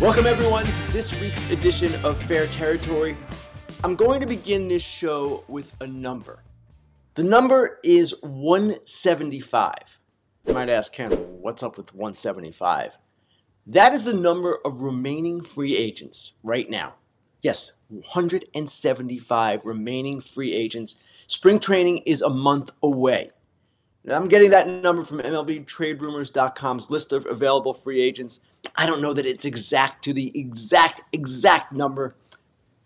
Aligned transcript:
Welcome, 0.00 0.26
everyone, 0.26 0.64
to 0.64 0.92
this 0.92 1.12
week's 1.20 1.50
edition 1.50 1.94
of 2.06 2.16
Fair 2.22 2.46
Territory. 2.46 3.18
I'm 3.84 3.96
going 3.96 4.22
to 4.22 4.26
begin 4.26 4.66
this 4.66 4.82
show 4.82 5.44
with 5.46 5.74
a 5.82 5.86
number. 5.86 6.42
The 7.16 7.22
number 7.22 7.78
is 7.84 8.14
175. 8.22 9.74
You 10.46 10.54
might 10.54 10.70
ask, 10.70 10.90
Ken, 10.90 11.10
what's 11.10 11.62
up 11.62 11.76
with 11.76 11.94
175? 11.94 12.96
That 13.66 13.92
is 13.92 14.04
the 14.04 14.14
number 14.14 14.58
of 14.64 14.80
remaining 14.80 15.42
free 15.42 15.76
agents 15.76 16.32
right 16.42 16.70
now. 16.70 16.94
Yes, 17.42 17.72
175 17.90 19.60
remaining 19.66 20.22
free 20.22 20.54
agents. 20.54 20.96
Spring 21.26 21.60
training 21.60 21.98
is 22.06 22.22
a 22.22 22.30
month 22.30 22.70
away. 22.82 23.32
I'm 24.08 24.28
getting 24.28 24.50
that 24.50 24.66
number 24.66 25.04
from 25.04 25.18
MLBTradeRumors.com's 25.18 26.88
list 26.88 27.12
of 27.12 27.26
available 27.26 27.74
free 27.74 28.00
agents. 28.00 28.40
I 28.74 28.86
don't 28.86 29.02
know 29.02 29.12
that 29.12 29.26
it's 29.26 29.44
exact 29.44 30.04
to 30.04 30.14
the 30.14 30.32
exact, 30.38 31.02
exact 31.12 31.72
number, 31.72 32.16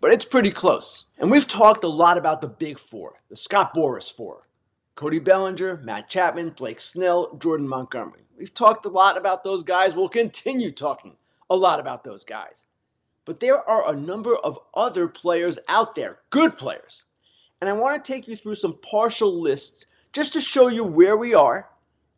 but 0.01 0.11
it's 0.11 0.25
pretty 0.25 0.51
close. 0.51 1.05
And 1.17 1.31
we've 1.31 1.47
talked 1.47 1.85
a 1.85 1.89
lot 1.89 2.17
about 2.17 2.41
the 2.41 2.47
big 2.47 2.77
four, 2.77 3.21
the 3.29 3.35
Scott 3.35 3.73
Boras 3.73 4.11
four 4.11 4.47
Cody 4.95 5.19
Bellinger, 5.19 5.77
Matt 5.83 6.09
Chapman, 6.09 6.51
Blake 6.51 6.79
Snell, 6.79 7.35
Jordan 7.37 7.67
Montgomery. 7.67 8.21
We've 8.37 8.53
talked 8.53 8.85
a 8.85 8.89
lot 8.89 9.17
about 9.17 9.43
those 9.43 9.63
guys. 9.63 9.95
We'll 9.95 10.09
continue 10.09 10.71
talking 10.71 11.15
a 11.49 11.55
lot 11.55 11.79
about 11.79 12.03
those 12.03 12.25
guys. 12.25 12.65
But 13.23 13.39
there 13.39 13.57
are 13.67 13.89
a 13.89 13.95
number 13.95 14.35
of 14.35 14.59
other 14.73 15.07
players 15.07 15.57
out 15.67 15.95
there, 15.95 16.19
good 16.29 16.57
players. 16.57 17.03
And 17.59 17.69
I 17.69 17.73
want 17.73 18.03
to 18.03 18.13
take 18.13 18.27
you 18.27 18.35
through 18.35 18.55
some 18.55 18.77
partial 18.81 19.41
lists 19.41 19.85
just 20.15 20.31
to 20.31 20.39
show 20.39 20.69
you 20.69 20.81
where 20.81 21.17
we 21.17 21.33
are 21.33 21.67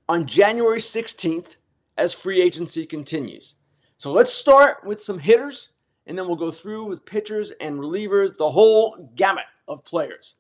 on 0.08 0.28
January 0.28 0.80
16th 0.80 1.56
as 1.98 2.14
free 2.14 2.40
agency 2.40 2.86
continues. 2.86 3.56
So 3.98 4.14
let's 4.14 4.32
start 4.32 4.86
with 4.86 5.02
some 5.02 5.18
hitters, 5.18 5.70
and 6.06 6.16
then 6.16 6.28
we'll 6.28 6.36
go 6.36 6.52
through 6.52 6.86
with 6.86 7.08
pitchers 7.08 7.52
and 7.60 7.80
relievers, 7.80 8.38
the 8.38 8.52
whole 8.52 9.12
gamut 9.16 9.46
of 9.68 9.84
players. 9.84 10.36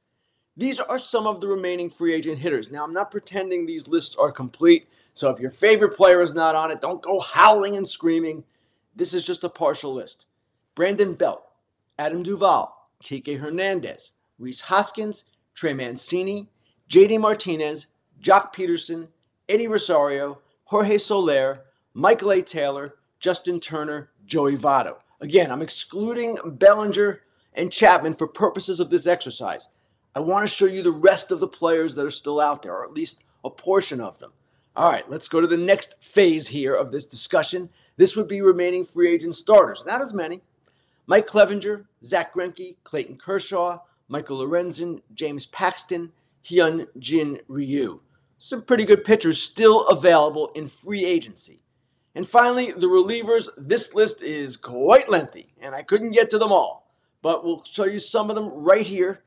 These 0.55 0.79
are 0.79 0.99
some 0.99 1.25
of 1.25 1.41
the 1.41 1.47
remaining 1.47 1.89
free 1.89 2.13
agent 2.13 2.37
hitters. 2.37 2.69
Now, 2.69 2.83
I'm 2.83 2.93
not 2.93 3.09
pretending 3.09 3.65
these 3.65 3.87
lists 3.87 4.15
are 4.19 4.31
complete, 4.31 4.87
so 5.15 5.31
if 5.31 5.39
your 5.39 5.49
favorite 5.49 5.97
player 5.97 6.21
is 6.21 6.35
not 6.35 6.53
on 6.53 6.69
it, 6.69 6.79
don't 6.79 7.01
go 7.01 7.19
howling 7.19 7.75
and 7.75 7.89
screaming. 7.89 8.43
This 8.95 9.15
is 9.15 9.23
just 9.23 9.43
a 9.43 9.49
partial 9.49 9.95
list. 9.95 10.27
Brandon 10.75 11.15
Belt, 11.15 11.41
Adam 11.97 12.21
Duvall, 12.21 12.91
Kike 13.03 13.39
Hernandez, 13.39 14.11
Rhys 14.37 14.61
Hoskins, 14.61 15.23
Trey 15.55 15.73
Mancini, 15.73 16.49
JD 16.89 17.19
Martinez, 17.19 17.87
Joc 18.21 18.53
Pederson, 18.53 19.07
Eddie 19.49 19.67
Rosario, 19.67 20.39
Jorge 20.65 20.97
Soler, 20.97 21.61
Michael 21.93 22.31
A. 22.31 22.41
Taylor, 22.41 22.95
Justin 23.19 23.59
Turner, 23.59 24.09
Joey 24.25 24.55
Votto. 24.55 24.97
Again, 25.19 25.51
I'm 25.51 25.61
excluding 25.61 26.37
Bellinger 26.45 27.21
and 27.53 27.71
Chapman 27.71 28.13
for 28.13 28.27
purposes 28.27 28.79
of 28.79 28.89
this 28.89 29.07
exercise. 29.07 29.69
I 30.15 30.19
want 30.19 30.47
to 30.47 30.55
show 30.55 30.65
you 30.65 30.81
the 30.81 30.91
rest 30.91 31.31
of 31.31 31.39
the 31.39 31.47
players 31.47 31.95
that 31.95 32.05
are 32.05 32.11
still 32.11 32.39
out 32.39 32.61
there, 32.61 32.73
or 32.73 32.85
at 32.85 32.93
least 32.93 33.19
a 33.43 33.49
portion 33.49 33.99
of 33.99 34.19
them. 34.19 34.31
All 34.75 34.91
right, 34.91 35.09
let's 35.09 35.27
go 35.27 35.41
to 35.41 35.47
the 35.47 35.57
next 35.57 35.95
phase 35.99 36.47
here 36.49 36.73
of 36.73 36.91
this 36.91 37.05
discussion. 37.05 37.69
This 37.97 38.15
would 38.15 38.27
be 38.27 38.41
remaining 38.41 38.85
free 38.85 39.11
agent 39.13 39.35
starters. 39.35 39.83
Not 39.85 40.01
as 40.01 40.13
many. 40.13 40.41
Mike 41.07 41.25
Clevinger, 41.25 41.85
Zach 42.05 42.33
Greinke, 42.33 42.75
Clayton 42.83 43.17
Kershaw, 43.17 43.79
Michael 44.07 44.39
Lorenzen, 44.39 45.01
James 45.13 45.45
Paxton, 45.47 46.11
Hyun 46.49 46.87
Jin 46.97 47.39
Ryu. 47.47 48.01
Some 48.37 48.61
pretty 48.61 48.85
good 48.85 49.03
pitchers 49.03 49.41
still 49.41 49.87
available 49.87 50.51
in 50.55 50.67
free 50.67 51.03
agency. 51.03 51.61
And 52.15 52.27
finally, 52.27 52.71
the 52.71 52.87
relievers. 52.87 53.47
This 53.57 53.93
list 53.93 54.21
is 54.21 54.57
quite 54.57 55.09
lengthy, 55.09 55.53
and 55.61 55.75
I 55.75 55.83
couldn't 55.83 56.11
get 56.11 56.29
to 56.31 56.37
them 56.37 56.51
all, 56.51 56.91
but 57.21 57.43
we'll 57.43 57.63
show 57.63 57.85
you 57.85 57.99
some 57.99 58.29
of 58.29 58.35
them 58.35 58.49
right 58.49 58.85
here. 58.85 59.23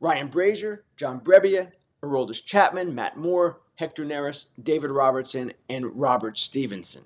Ryan 0.00 0.30
Brasier, 0.30 0.80
John 0.96 1.20
Brebbia, 1.20 1.72
Aroldis 2.02 2.44
Chapman, 2.44 2.94
Matt 2.94 3.16
Moore, 3.16 3.60
Hector 3.76 4.04
Neris, 4.04 4.46
David 4.62 4.90
Robertson, 4.90 5.52
and 5.68 5.98
Robert 5.98 6.38
Stephenson. 6.38 7.02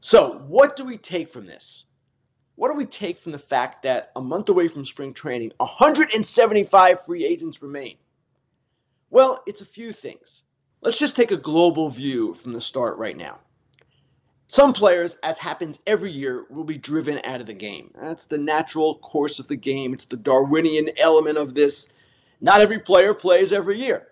So, 0.00 0.42
what 0.46 0.76
do 0.76 0.84
we 0.84 0.98
take 0.98 1.30
from 1.30 1.46
this? 1.46 1.84
What 2.56 2.70
do 2.70 2.76
we 2.76 2.86
take 2.86 3.18
from 3.18 3.32
the 3.32 3.38
fact 3.38 3.82
that 3.82 4.12
a 4.14 4.20
month 4.20 4.48
away 4.48 4.68
from 4.68 4.84
spring 4.84 5.12
training, 5.14 5.52
175 5.56 7.04
free 7.04 7.24
agents 7.24 7.62
remain? 7.62 7.96
Well, 9.14 9.44
it's 9.46 9.60
a 9.60 9.64
few 9.64 9.92
things. 9.92 10.42
Let's 10.80 10.98
just 10.98 11.14
take 11.14 11.30
a 11.30 11.36
global 11.36 11.88
view 11.88 12.34
from 12.34 12.52
the 12.52 12.60
start 12.60 12.98
right 12.98 13.16
now. 13.16 13.38
Some 14.48 14.72
players, 14.72 15.16
as 15.22 15.38
happens 15.38 15.78
every 15.86 16.10
year, 16.10 16.46
will 16.50 16.64
be 16.64 16.78
driven 16.78 17.20
out 17.22 17.40
of 17.40 17.46
the 17.46 17.54
game. 17.54 17.92
That's 17.94 18.24
the 18.24 18.38
natural 18.38 18.98
course 18.98 19.38
of 19.38 19.46
the 19.46 19.54
game. 19.54 19.94
It's 19.94 20.04
the 20.04 20.16
Darwinian 20.16 20.90
element 20.98 21.38
of 21.38 21.54
this. 21.54 21.86
Not 22.40 22.60
every 22.60 22.80
player 22.80 23.14
plays 23.14 23.52
every 23.52 23.78
year. 23.78 24.08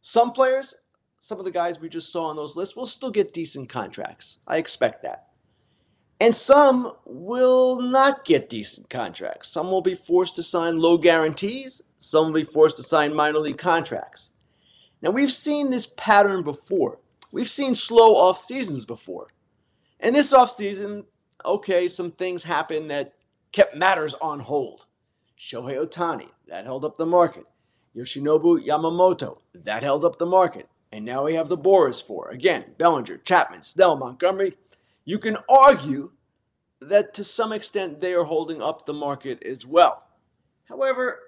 Some 0.00 0.32
players, 0.32 0.72
some 1.20 1.38
of 1.38 1.44
the 1.44 1.50
guys 1.50 1.78
we 1.78 1.90
just 1.90 2.10
saw 2.10 2.24
on 2.28 2.36
those 2.36 2.56
lists, 2.56 2.74
will 2.74 2.86
still 2.86 3.10
get 3.10 3.34
decent 3.34 3.68
contracts. 3.68 4.38
I 4.46 4.56
expect 4.56 5.02
that. 5.02 5.26
And 6.18 6.34
some 6.34 6.94
will 7.04 7.78
not 7.78 8.24
get 8.24 8.48
decent 8.48 8.88
contracts. 8.88 9.50
Some 9.50 9.70
will 9.70 9.82
be 9.82 9.94
forced 9.94 10.36
to 10.36 10.42
sign 10.42 10.78
low 10.78 10.96
guarantees, 10.96 11.82
some 12.04 12.26
will 12.26 12.40
be 12.40 12.44
forced 12.44 12.76
to 12.76 12.82
sign 12.82 13.14
minor 13.14 13.38
league 13.38 13.58
contracts. 13.58 14.30
Now, 15.02 15.10
we've 15.10 15.32
seen 15.32 15.70
this 15.70 15.86
pattern 15.96 16.42
before. 16.42 16.98
We've 17.30 17.48
seen 17.48 17.74
slow 17.74 18.16
off 18.16 18.44
seasons 18.44 18.84
before. 18.84 19.28
And 20.00 20.14
this 20.14 20.32
off 20.32 20.54
season, 20.54 21.04
okay, 21.44 21.88
some 21.88 22.10
things 22.12 22.44
happened 22.44 22.90
that 22.90 23.14
kept 23.52 23.76
matters 23.76 24.14
on 24.20 24.40
hold. 24.40 24.86
Shohei 25.38 25.76
Ohtani, 25.76 26.28
that 26.48 26.64
held 26.64 26.84
up 26.84 26.96
the 26.96 27.06
market. 27.06 27.44
Yoshinobu 27.96 28.66
Yamamoto, 28.66 29.38
that 29.54 29.82
held 29.82 30.04
up 30.04 30.18
the 30.18 30.26
market. 30.26 30.68
And 30.92 31.04
now 31.04 31.24
we 31.24 31.34
have 31.34 31.48
the 31.48 31.58
Boras 31.58 32.02
four. 32.02 32.30
Again, 32.30 32.64
Bellinger, 32.78 33.18
Chapman, 33.18 33.62
Snell, 33.62 33.96
Montgomery. 33.96 34.56
You 35.04 35.18
can 35.18 35.38
argue 35.48 36.12
that 36.80 37.14
to 37.14 37.24
some 37.24 37.52
extent 37.52 38.00
they 38.00 38.12
are 38.12 38.24
holding 38.24 38.62
up 38.62 38.86
the 38.86 38.92
market 38.92 39.42
as 39.42 39.66
well. 39.66 40.04
However, 40.64 41.18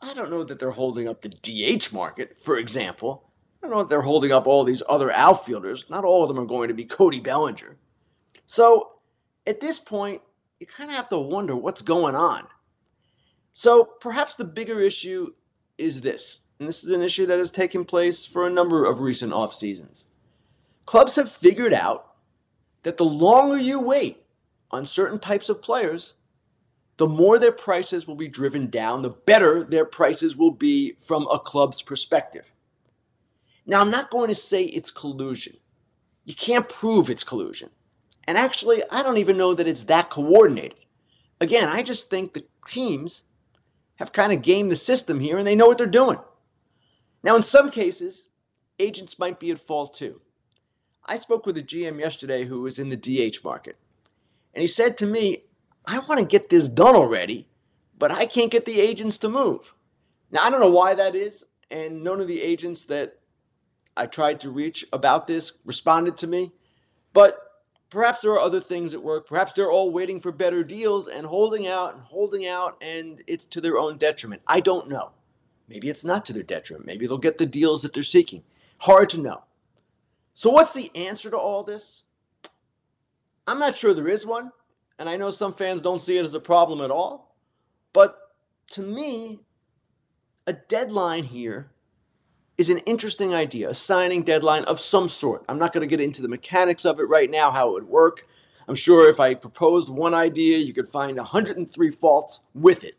I 0.00 0.14
don't 0.14 0.30
know 0.30 0.44
that 0.44 0.58
they're 0.58 0.70
holding 0.70 1.08
up 1.08 1.22
the 1.22 1.28
DH 1.28 1.92
market, 1.92 2.36
for 2.42 2.56
example. 2.56 3.24
I 3.62 3.66
don't 3.66 3.74
know 3.76 3.82
if 3.82 3.88
they're 3.88 4.02
holding 4.02 4.30
up 4.30 4.46
all 4.46 4.64
these 4.64 4.82
other 4.88 5.10
outfielders. 5.12 5.84
Not 5.90 6.04
all 6.04 6.22
of 6.22 6.28
them 6.28 6.38
are 6.38 6.46
going 6.46 6.68
to 6.68 6.74
be 6.74 6.84
Cody 6.84 7.20
Bellinger. 7.20 7.76
So 8.46 8.92
at 9.46 9.60
this 9.60 9.80
point, 9.80 10.22
you 10.60 10.66
kind 10.66 10.90
of 10.90 10.96
have 10.96 11.08
to 11.08 11.18
wonder 11.18 11.56
what's 11.56 11.82
going 11.82 12.14
on. 12.14 12.46
So 13.52 13.84
perhaps 13.84 14.36
the 14.36 14.44
bigger 14.44 14.80
issue 14.80 15.32
is 15.76 16.00
this, 16.00 16.40
and 16.58 16.68
this 16.68 16.84
is 16.84 16.90
an 16.90 17.02
issue 17.02 17.26
that 17.26 17.38
has 17.38 17.50
taken 17.50 17.84
place 17.84 18.24
for 18.24 18.46
a 18.46 18.50
number 18.50 18.84
of 18.84 19.00
recent 19.00 19.32
off 19.32 19.54
seasons. 19.54 20.06
Clubs 20.86 21.16
have 21.16 21.30
figured 21.30 21.74
out 21.74 22.12
that 22.84 22.96
the 22.96 23.04
longer 23.04 23.56
you 23.56 23.80
wait 23.80 24.24
on 24.70 24.86
certain 24.86 25.18
types 25.18 25.48
of 25.48 25.60
players, 25.60 26.14
the 26.98 27.06
more 27.06 27.38
their 27.38 27.52
prices 27.52 28.06
will 28.06 28.16
be 28.16 28.28
driven 28.28 28.68
down, 28.68 29.02
the 29.02 29.10
better 29.10 29.64
their 29.64 29.84
prices 29.84 30.36
will 30.36 30.50
be 30.50 30.96
from 31.04 31.26
a 31.28 31.38
club's 31.38 31.80
perspective. 31.80 32.52
Now, 33.64 33.80
I'm 33.80 33.90
not 33.90 34.10
going 34.10 34.28
to 34.28 34.34
say 34.34 34.64
it's 34.64 34.90
collusion. 34.90 35.56
You 36.24 36.34
can't 36.34 36.68
prove 36.68 37.08
it's 37.08 37.24
collusion. 37.24 37.70
And 38.26 38.36
actually, 38.36 38.82
I 38.90 39.02
don't 39.02 39.16
even 39.16 39.38
know 39.38 39.54
that 39.54 39.68
it's 39.68 39.84
that 39.84 40.10
coordinated. 40.10 40.78
Again, 41.40 41.68
I 41.68 41.82
just 41.82 42.10
think 42.10 42.32
the 42.32 42.44
teams 42.66 43.22
have 43.96 44.12
kind 44.12 44.32
of 44.32 44.42
gamed 44.42 44.70
the 44.70 44.76
system 44.76 45.20
here 45.20 45.38
and 45.38 45.46
they 45.46 45.54
know 45.54 45.66
what 45.68 45.78
they're 45.78 45.86
doing. 45.86 46.18
Now, 47.22 47.36
in 47.36 47.42
some 47.42 47.70
cases, 47.70 48.24
agents 48.78 49.18
might 49.18 49.38
be 49.38 49.50
at 49.50 49.60
fault 49.60 49.94
too. 49.94 50.20
I 51.04 51.16
spoke 51.16 51.46
with 51.46 51.56
a 51.56 51.62
GM 51.62 52.00
yesterday 52.00 52.44
who 52.44 52.62
was 52.62 52.78
in 52.78 52.88
the 52.88 52.96
DH 52.96 53.44
market. 53.44 53.76
And 54.52 54.62
he 54.62 54.66
said 54.66 54.98
to 54.98 55.06
me, 55.06 55.44
I 55.88 56.00
want 56.00 56.20
to 56.20 56.26
get 56.26 56.50
this 56.50 56.68
done 56.68 56.94
already, 56.94 57.48
but 57.98 58.12
I 58.12 58.26
can't 58.26 58.50
get 58.50 58.66
the 58.66 58.78
agents 58.78 59.16
to 59.18 59.28
move. 59.30 59.72
Now, 60.30 60.44
I 60.44 60.50
don't 60.50 60.60
know 60.60 60.70
why 60.70 60.94
that 60.94 61.16
is, 61.16 61.44
and 61.70 62.04
none 62.04 62.20
of 62.20 62.28
the 62.28 62.42
agents 62.42 62.84
that 62.84 63.18
I 63.96 64.04
tried 64.04 64.38
to 64.42 64.50
reach 64.50 64.84
about 64.92 65.26
this 65.26 65.54
responded 65.64 66.18
to 66.18 66.26
me, 66.26 66.52
but 67.14 67.38
perhaps 67.88 68.20
there 68.20 68.32
are 68.32 68.38
other 68.38 68.60
things 68.60 68.92
at 68.92 69.02
work. 69.02 69.26
Perhaps 69.26 69.52
they're 69.56 69.72
all 69.72 69.90
waiting 69.90 70.20
for 70.20 70.30
better 70.30 70.62
deals 70.62 71.08
and 71.08 71.26
holding 71.26 71.66
out 71.66 71.94
and 71.94 72.02
holding 72.02 72.46
out, 72.46 72.76
and 72.82 73.22
it's 73.26 73.46
to 73.46 73.60
their 73.62 73.78
own 73.78 73.96
detriment. 73.96 74.42
I 74.46 74.60
don't 74.60 74.90
know. 74.90 75.12
Maybe 75.70 75.88
it's 75.88 76.04
not 76.04 76.26
to 76.26 76.34
their 76.34 76.42
detriment. 76.42 76.84
Maybe 76.84 77.06
they'll 77.06 77.16
get 77.16 77.38
the 77.38 77.46
deals 77.46 77.80
that 77.80 77.94
they're 77.94 78.02
seeking. 78.02 78.42
Hard 78.80 79.08
to 79.10 79.18
know. 79.18 79.44
So, 80.34 80.50
what's 80.50 80.74
the 80.74 80.94
answer 80.94 81.30
to 81.30 81.38
all 81.38 81.64
this? 81.64 82.02
I'm 83.46 83.58
not 83.58 83.74
sure 83.74 83.94
there 83.94 84.08
is 84.08 84.26
one. 84.26 84.52
And 84.98 85.08
I 85.08 85.16
know 85.16 85.30
some 85.30 85.54
fans 85.54 85.80
don't 85.80 86.00
see 86.00 86.18
it 86.18 86.24
as 86.24 86.34
a 86.34 86.40
problem 86.40 86.80
at 86.80 86.90
all. 86.90 87.36
But 87.92 88.18
to 88.72 88.82
me, 88.82 89.40
a 90.46 90.52
deadline 90.52 91.24
here 91.24 91.70
is 92.56 92.70
an 92.70 92.78
interesting 92.78 93.32
idea, 93.32 93.70
a 93.70 93.74
signing 93.74 94.22
deadline 94.22 94.64
of 94.64 94.80
some 94.80 95.08
sort. 95.08 95.44
I'm 95.48 95.58
not 95.58 95.72
going 95.72 95.82
to 95.82 95.86
get 95.86 96.00
into 96.00 96.22
the 96.22 96.28
mechanics 96.28 96.84
of 96.84 96.98
it 96.98 97.04
right 97.04 97.30
now, 97.30 97.52
how 97.52 97.68
it 97.68 97.74
would 97.74 97.88
work. 97.88 98.26
I'm 98.66 98.74
sure 98.74 99.08
if 99.08 99.20
I 99.20 99.34
proposed 99.34 99.88
one 99.88 100.12
idea, 100.12 100.58
you 100.58 100.72
could 100.72 100.88
find 100.88 101.16
103 101.16 101.90
faults 101.92 102.40
with 102.54 102.82
it. 102.82 102.98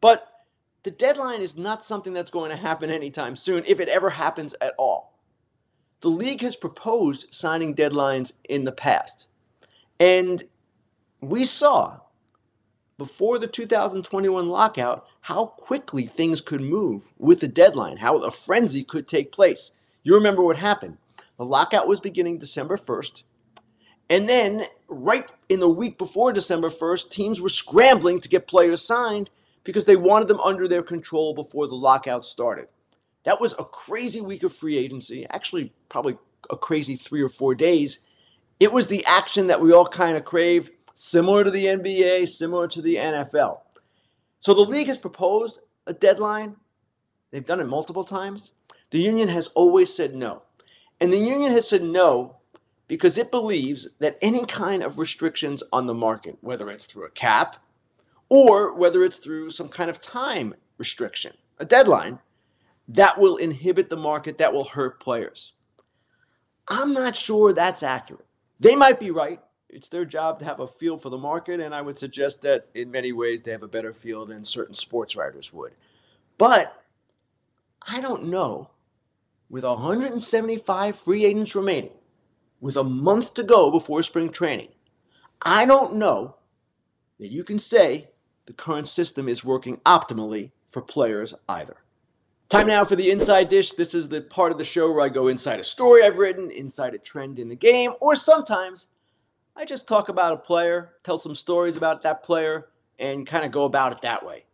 But 0.00 0.28
the 0.82 0.90
deadline 0.90 1.40
is 1.40 1.56
not 1.56 1.84
something 1.84 2.12
that's 2.12 2.30
going 2.30 2.50
to 2.50 2.56
happen 2.56 2.90
anytime 2.90 3.36
soon, 3.36 3.62
if 3.66 3.78
it 3.78 3.88
ever 3.88 4.10
happens 4.10 4.54
at 4.60 4.74
all. 4.78 5.18
The 6.00 6.08
league 6.08 6.42
has 6.42 6.56
proposed 6.56 7.26
signing 7.30 7.74
deadlines 7.74 8.32
in 8.44 8.64
the 8.64 8.72
past. 8.72 9.26
And 10.00 10.44
we 11.20 11.44
saw 11.44 12.00
before 12.96 13.38
the 13.38 13.46
2021 13.46 14.48
lockout 14.48 15.06
how 15.22 15.46
quickly 15.46 16.06
things 16.06 16.40
could 16.40 16.60
move 16.60 17.02
with 17.18 17.40
the 17.40 17.48
deadline, 17.48 17.98
how 17.98 18.18
a 18.18 18.30
frenzy 18.30 18.84
could 18.84 19.08
take 19.08 19.32
place. 19.32 19.72
You 20.02 20.14
remember 20.14 20.44
what 20.44 20.58
happened. 20.58 20.98
The 21.38 21.44
lockout 21.44 21.88
was 21.88 22.00
beginning 22.00 22.38
December 22.38 22.76
1st. 22.76 23.22
And 24.10 24.28
then, 24.28 24.66
right 24.86 25.28
in 25.48 25.60
the 25.60 25.68
week 25.68 25.98
before 25.98 26.32
December 26.32 26.70
1st, 26.70 27.10
teams 27.10 27.40
were 27.40 27.48
scrambling 27.48 28.20
to 28.20 28.28
get 28.28 28.46
players 28.46 28.82
signed 28.82 29.30
because 29.64 29.86
they 29.86 29.96
wanted 29.96 30.28
them 30.28 30.40
under 30.40 30.68
their 30.68 30.82
control 30.82 31.34
before 31.34 31.66
the 31.66 31.74
lockout 31.74 32.24
started. 32.24 32.68
That 33.24 33.40
was 33.40 33.54
a 33.58 33.64
crazy 33.64 34.20
week 34.20 34.42
of 34.42 34.54
free 34.54 34.76
agency, 34.76 35.26
actually, 35.30 35.72
probably 35.88 36.18
a 36.50 36.56
crazy 36.56 36.96
three 36.96 37.22
or 37.22 37.30
four 37.30 37.54
days. 37.54 37.98
It 38.60 38.72
was 38.72 38.86
the 38.86 39.04
action 39.06 39.46
that 39.46 39.60
we 39.60 39.72
all 39.72 39.86
kind 39.86 40.16
of 40.16 40.24
crave, 40.24 40.70
similar 40.94 41.44
to 41.44 41.50
the 41.50 41.66
NBA, 41.66 42.28
similar 42.28 42.68
to 42.68 42.80
the 42.80 42.96
NFL. 42.96 43.60
So 44.40 44.54
the 44.54 44.60
league 44.60 44.86
has 44.86 44.98
proposed 44.98 45.60
a 45.86 45.92
deadline. 45.92 46.56
They've 47.30 47.44
done 47.44 47.60
it 47.60 47.66
multiple 47.66 48.04
times. 48.04 48.52
The 48.90 49.00
union 49.00 49.28
has 49.28 49.48
always 49.48 49.94
said 49.94 50.14
no. 50.14 50.42
And 51.00 51.12
the 51.12 51.18
union 51.18 51.52
has 51.52 51.68
said 51.68 51.82
no 51.82 52.36
because 52.86 53.18
it 53.18 53.30
believes 53.30 53.88
that 53.98 54.18
any 54.20 54.44
kind 54.44 54.82
of 54.82 54.98
restrictions 54.98 55.62
on 55.72 55.86
the 55.86 55.94
market, 55.94 56.38
whether 56.40 56.70
it's 56.70 56.86
through 56.86 57.06
a 57.06 57.10
cap 57.10 57.56
or 58.28 58.74
whether 58.74 59.04
it's 59.04 59.18
through 59.18 59.50
some 59.50 59.68
kind 59.68 59.90
of 59.90 60.00
time 60.00 60.54
restriction, 60.78 61.32
a 61.58 61.64
deadline, 61.64 62.18
that 62.88 63.18
will 63.18 63.36
inhibit 63.36 63.88
the 63.88 63.96
market, 63.96 64.38
that 64.38 64.52
will 64.52 64.64
hurt 64.64 65.00
players. 65.00 65.52
I'm 66.68 66.92
not 66.92 67.16
sure 67.16 67.52
that's 67.52 67.82
accurate. 67.82 68.26
They 68.60 68.76
might 68.76 69.00
be 69.00 69.10
right. 69.10 69.40
It's 69.74 69.88
their 69.88 70.04
job 70.04 70.38
to 70.38 70.44
have 70.44 70.60
a 70.60 70.68
feel 70.68 70.98
for 70.98 71.10
the 71.10 71.18
market, 71.18 71.58
and 71.58 71.74
I 71.74 71.82
would 71.82 71.98
suggest 71.98 72.42
that 72.42 72.68
in 72.74 72.92
many 72.92 73.10
ways 73.10 73.42
they 73.42 73.50
have 73.50 73.64
a 73.64 73.68
better 73.68 73.92
feel 73.92 74.24
than 74.24 74.44
certain 74.44 74.74
sports 74.74 75.16
writers 75.16 75.52
would. 75.52 75.72
But 76.38 76.80
I 77.88 78.00
don't 78.00 78.26
know, 78.26 78.70
with 79.50 79.64
175 79.64 80.96
free 80.96 81.24
agents 81.24 81.56
remaining, 81.56 81.90
with 82.60 82.76
a 82.76 82.84
month 82.84 83.34
to 83.34 83.42
go 83.42 83.68
before 83.72 84.04
spring 84.04 84.30
training, 84.30 84.68
I 85.42 85.66
don't 85.66 85.96
know 85.96 86.36
that 87.18 87.32
you 87.32 87.42
can 87.42 87.58
say 87.58 88.10
the 88.46 88.52
current 88.52 88.86
system 88.86 89.28
is 89.28 89.44
working 89.44 89.78
optimally 89.78 90.52
for 90.68 90.82
players 90.82 91.34
either. 91.48 91.78
Time 92.48 92.68
now 92.68 92.84
for 92.84 92.94
the 92.94 93.10
inside 93.10 93.48
dish. 93.48 93.72
This 93.72 93.92
is 93.92 94.08
the 94.08 94.20
part 94.20 94.52
of 94.52 94.58
the 94.58 94.64
show 94.64 94.92
where 94.92 95.04
I 95.04 95.08
go 95.08 95.26
inside 95.26 95.58
a 95.58 95.64
story 95.64 96.04
I've 96.04 96.18
written, 96.18 96.52
inside 96.52 96.94
a 96.94 96.98
trend 96.98 97.40
in 97.40 97.48
the 97.48 97.56
game, 97.56 97.94
or 98.00 98.14
sometimes 98.14 98.86
I 99.56 99.64
just 99.64 99.86
talk 99.86 100.08
about 100.08 100.32
a 100.32 100.38
player, 100.38 100.94
tell 101.04 101.16
some 101.16 101.36
stories 101.36 101.76
about 101.76 102.02
that 102.02 102.24
player, 102.24 102.70
and 102.98 103.24
kind 103.24 103.44
of 103.44 103.52
go 103.52 103.64
about 103.64 103.92
it 103.92 104.02
that 104.02 104.26
way. 104.26 104.46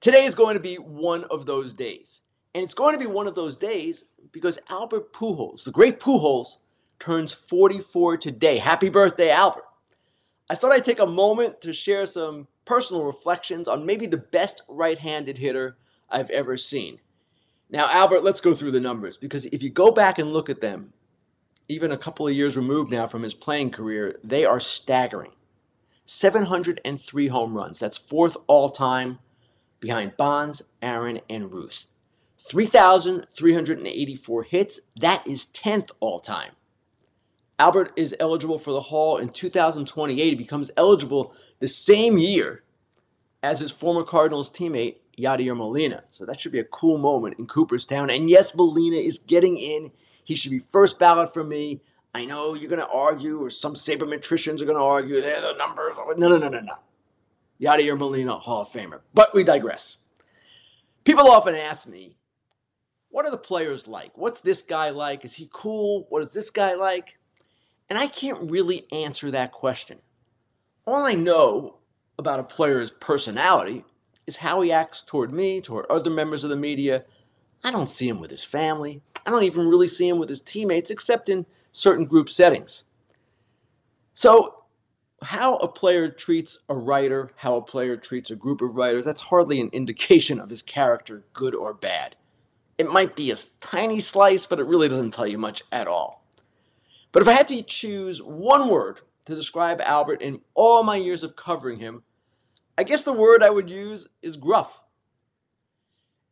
Today 0.00 0.24
is 0.24 0.36
going 0.36 0.54
to 0.54 0.60
be 0.60 0.76
one 0.76 1.24
of 1.24 1.46
those 1.46 1.74
days. 1.74 2.20
And 2.54 2.62
it's 2.62 2.74
going 2.74 2.94
to 2.94 2.98
be 2.98 3.06
one 3.06 3.26
of 3.26 3.34
those 3.34 3.56
days 3.56 4.04
because 4.30 4.58
Albert 4.70 5.12
Pujols, 5.12 5.64
the 5.64 5.72
great 5.72 5.98
Pujols, 5.98 6.58
turns 7.00 7.32
44 7.32 8.18
today. 8.18 8.58
Happy 8.58 8.88
birthday, 8.88 9.30
Albert. 9.30 9.64
I 10.48 10.54
thought 10.54 10.70
I'd 10.70 10.84
take 10.84 11.00
a 11.00 11.06
moment 11.06 11.60
to 11.62 11.72
share 11.72 12.06
some 12.06 12.46
personal 12.64 13.02
reflections 13.02 13.66
on 13.66 13.84
maybe 13.84 14.06
the 14.06 14.16
best 14.16 14.62
right 14.68 14.98
handed 14.98 15.38
hitter 15.38 15.76
I've 16.08 16.30
ever 16.30 16.56
seen. 16.56 17.00
Now, 17.68 17.90
Albert, 17.90 18.22
let's 18.22 18.40
go 18.40 18.54
through 18.54 18.70
the 18.70 18.80
numbers 18.80 19.16
because 19.16 19.46
if 19.46 19.60
you 19.60 19.70
go 19.70 19.90
back 19.90 20.20
and 20.20 20.32
look 20.32 20.48
at 20.48 20.60
them, 20.60 20.92
even 21.68 21.90
a 21.90 21.98
couple 21.98 22.26
of 22.28 22.34
years 22.34 22.56
removed 22.56 22.90
now 22.90 23.06
from 23.06 23.22
his 23.22 23.34
playing 23.34 23.70
career, 23.70 24.18
they 24.22 24.44
are 24.44 24.60
staggering. 24.60 25.32
703 26.04 27.28
home 27.28 27.54
runs. 27.54 27.78
That's 27.78 27.98
fourth 27.98 28.36
all 28.46 28.70
time 28.70 29.18
behind 29.80 30.16
Bonds, 30.16 30.62
Aaron, 30.80 31.20
and 31.28 31.52
Ruth. 31.52 31.84
3,384 32.48 34.42
hits. 34.44 34.80
That 34.96 35.26
is 35.26 35.46
10th 35.46 35.90
all 35.98 36.20
time. 36.20 36.52
Albert 37.58 37.92
is 37.96 38.14
eligible 38.20 38.58
for 38.58 38.70
the 38.72 38.82
Hall 38.82 39.16
in 39.16 39.30
2028. 39.30 40.28
He 40.28 40.34
becomes 40.34 40.70
eligible 40.76 41.34
the 41.58 41.68
same 41.68 42.18
year 42.18 42.62
as 43.42 43.60
his 43.60 43.70
former 43.70 44.04
Cardinals 44.04 44.50
teammate, 44.50 44.96
Yadier 45.18 45.56
Molina. 45.56 46.04
So 46.10 46.24
that 46.26 46.38
should 46.38 46.52
be 46.52 46.58
a 46.58 46.64
cool 46.64 46.98
moment 46.98 47.38
in 47.38 47.46
Cooperstown. 47.46 48.10
And 48.10 48.28
yes, 48.28 48.54
Molina 48.54 48.96
is 48.96 49.18
getting 49.18 49.56
in. 49.56 49.90
He 50.26 50.34
should 50.34 50.50
be 50.50 50.60
first 50.70 50.98
ballot 50.98 51.32
for 51.32 51.42
me. 51.42 51.80
I 52.14 52.24
know 52.24 52.54
you're 52.54 52.68
going 52.68 52.80
to 52.80 52.88
argue, 52.88 53.42
or 53.42 53.48
some 53.48 53.74
sabermetricians 53.74 54.60
are 54.60 54.66
going 54.66 54.76
to 54.76 54.82
argue, 54.82 55.20
they're 55.20 55.40
the 55.40 55.54
numbers. 55.56 55.94
No, 56.18 56.28
no, 56.28 56.36
no, 56.36 56.48
no, 56.48 56.60
no. 56.60 56.74
Yadier 57.60 57.96
Molina, 57.96 58.38
Hall 58.38 58.62
of 58.62 58.68
Famer. 58.68 59.00
But 59.14 59.34
we 59.34 59.44
digress. 59.44 59.96
People 61.04 61.30
often 61.30 61.54
ask 61.54 61.86
me, 61.86 62.16
what 63.10 63.24
are 63.24 63.30
the 63.30 63.38
players 63.38 63.86
like? 63.86 64.18
What's 64.18 64.40
this 64.40 64.62
guy 64.62 64.90
like? 64.90 65.24
Is 65.24 65.34
he 65.34 65.48
cool? 65.52 66.06
What 66.10 66.22
is 66.22 66.32
this 66.32 66.50
guy 66.50 66.74
like? 66.74 67.18
And 67.88 67.98
I 67.98 68.08
can't 68.08 68.50
really 68.50 68.86
answer 68.90 69.30
that 69.30 69.52
question. 69.52 69.98
All 70.86 71.04
I 71.04 71.14
know 71.14 71.76
about 72.18 72.40
a 72.40 72.44
player's 72.44 72.90
personality 72.90 73.84
is 74.26 74.38
how 74.38 74.60
he 74.60 74.72
acts 74.72 75.02
toward 75.06 75.32
me, 75.32 75.60
toward 75.60 75.86
other 75.86 76.10
members 76.10 76.42
of 76.44 76.50
the 76.50 76.56
media. 76.56 77.04
I 77.62 77.70
don't 77.70 77.88
see 77.88 78.08
him 78.08 78.20
with 78.20 78.30
his 78.30 78.44
family. 78.44 79.02
I 79.26 79.30
don't 79.30 79.42
even 79.42 79.66
really 79.66 79.88
see 79.88 80.08
him 80.08 80.18
with 80.18 80.28
his 80.28 80.40
teammates, 80.40 80.88
except 80.88 81.28
in 81.28 81.46
certain 81.72 82.04
group 82.04 82.30
settings. 82.30 82.84
So, 84.14 84.62
how 85.22 85.56
a 85.56 85.68
player 85.68 86.08
treats 86.08 86.58
a 86.68 86.74
writer, 86.74 87.32
how 87.36 87.56
a 87.56 87.62
player 87.62 87.96
treats 87.96 88.30
a 88.30 88.36
group 88.36 88.60
of 88.60 88.76
writers, 88.76 89.04
that's 89.04 89.22
hardly 89.22 89.60
an 89.60 89.70
indication 89.72 90.38
of 90.38 90.50
his 90.50 90.62
character, 90.62 91.24
good 91.32 91.54
or 91.54 91.74
bad. 91.74 92.14
It 92.78 92.90
might 92.90 93.16
be 93.16 93.30
a 93.30 93.36
tiny 93.60 94.00
slice, 94.00 94.46
but 94.46 94.60
it 94.60 94.66
really 94.66 94.88
doesn't 94.88 95.12
tell 95.12 95.26
you 95.26 95.38
much 95.38 95.62
at 95.72 95.88
all. 95.88 96.22
But 97.10 97.22
if 97.22 97.28
I 97.28 97.32
had 97.32 97.48
to 97.48 97.62
choose 97.62 98.22
one 98.22 98.68
word 98.68 99.00
to 99.24 99.34
describe 99.34 99.80
Albert 99.80 100.22
in 100.22 100.40
all 100.54 100.82
my 100.82 100.96
years 100.96 101.24
of 101.24 101.34
covering 101.34 101.78
him, 101.78 102.02
I 102.78 102.84
guess 102.84 103.02
the 103.02 103.12
word 103.12 103.42
I 103.42 103.50
would 103.50 103.70
use 103.70 104.06
is 104.22 104.36
gruff. 104.36 104.80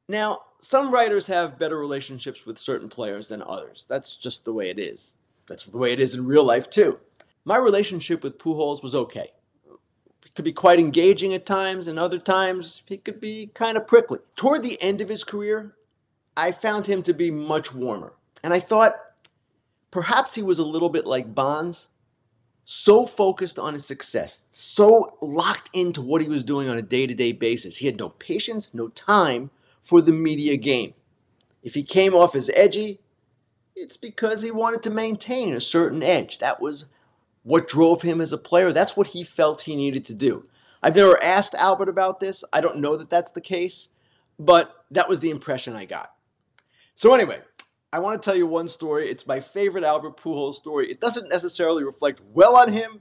Now, 0.09 0.41
some 0.61 0.93
writers 0.93 1.27
have 1.29 1.59
better 1.59 1.79
relationships 1.79 2.45
with 2.45 2.59
certain 2.59 2.89
players 2.89 3.29
than 3.29 3.43
others. 3.43 3.87
That's 3.89 4.17
just 4.17 4.45
the 4.45 4.53
way 4.53 4.71
it 4.71 4.79
is. 4.79 5.15
That's 5.47 5.65
the 5.65 5.77
way 5.77 5.93
it 5.93 6.01
is 6.01 6.15
in 6.15 6.27
real 6.27 6.45
life, 6.45 6.69
too. 6.69 6.99
My 7.45 7.57
relationship 7.57 8.23
with 8.23 8.39
Pujols 8.39 8.83
was 8.83 8.95
okay. 8.95 9.33
It 10.25 10.35
could 10.35 10.45
be 10.45 10.53
quite 10.53 10.79
engaging 10.79 11.35
at 11.35 11.47
times, 11.47 11.87
and 11.87 11.99
other 11.99 12.19
times 12.19 12.83
he 12.87 12.97
could 12.97 13.21
be 13.21 13.51
kind 13.55 13.77
of 13.77 13.87
prickly. 13.87 14.19
Toward 14.37 14.63
the 14.63 14.81
end 14.83 15.01
of 15.01 15.09
his 15.09 15.25
career, 15.25 15.75
I 16.37 16.53
found 16.53 16.87
him 16.87 17.03
to 17.05 17.15
be 17.15 17.31
much 17.31 17.75
warmer. 17.75 18.15
And 18.43 18.53
I 18.53 18.61
thought 18.61 18.97
perhaps 19.91 20.35
he 20.35 20.43
was 20.43 20.59
a 20.59 20.65
little 20.65 20.89
bit 20.89 21.07
like 21.07 21.35
Bonds, 21.35 21.87
so 22.65 23.07
focused 23.07 23.59
on 23.59 23.75
his 23.75 23.85
success, 23.85 24.41
so 24.51 25.19
locked 25.21 25.69
into 25.75 26.01
what 26.01 26.23
he 26.23 26.29
was 26.29 26.43
doing 26.43 26.69
on 26.69 26.79
a 26.79 26.83
day 26.83 27.07
to 27.07 27.15
day 27.15 27.33
basis. 27.33 27.77
He 27.77 27.87
had 27.87 27.99
no 27.99 28.09
patience, 28.09 28.69
no 28.73 28.89
time 28.89 29.51
for 29.85 30.01
the 30.01 30.13
media 30.13 30.57
game. 30.57 30.95
If 31.63 31.75
he 31.75 31.85
came 31.85 32.15
off 32.15 32.35
as 32.35 32.51
edgy, 32.55 33.01
it's 33.77 33.97
because 33.97 34.43
he 34.43 34.51
wanted 34.51 34.83
to 34.83 34.91
maintain 34.91 35.55
a 35.55 35.61
certain 35.61 36.03
edge. 36.03 36.39
That 36.39 36.61
was 36.61 36.87
what 37.43 37.69
drove 37.69 38.03
him 38.03 38.21
as 38.21 38.33
a 38.33 38.39
player. 38.39 38.73
That's 38.73 38.97
what 38.97 39.09
he 39.09 39.23
felt 39.23 39.63
he 39.63 39.77
needed 39.77 40.05
to 40.07 40.15
do. 40.15 40.47
I've 40.83 40.97
never 40.97 41.23
asked 41.23 41.55
Albert 41.55 41.89
about 41.89 42.21
this. 42.21 42.43
I 42.53 42.61
don't 42.61 42.81
know 42.81 42.97
that 42.97 43.11
that's 43.11 43.31
the 43.31 43.41
case, 43.41 43.89
but 44.39 44.85
that 44.91 45.09
was 45.09 45.21
the 45.21 45.31
impression 45.31 45.77
I 45.77 45.85
got. 45.85 46.13
So, 46.95 47.15
anyway, 47.15 47.41
I 47.93 47.99
want 47.99 48.21
to 48.21 48.25
tell 48.25 48.37
you 48.37 48.47
one 48.47 48.69
story. 48.69 49.11
It's 49.11 49.27
my 49.27 49.41
favorite 49.41 49.85
Albert 49.85 50.17
Pujols 50.17 50.55
story. 50.55 50.91
It 50.91 51.01
doesn't 51.01 51.29
necessarily 51.29 51.85
reflect 51.85 52.21
well 52.33 52.57
on 52.57 52.73
him, 52.73 53.01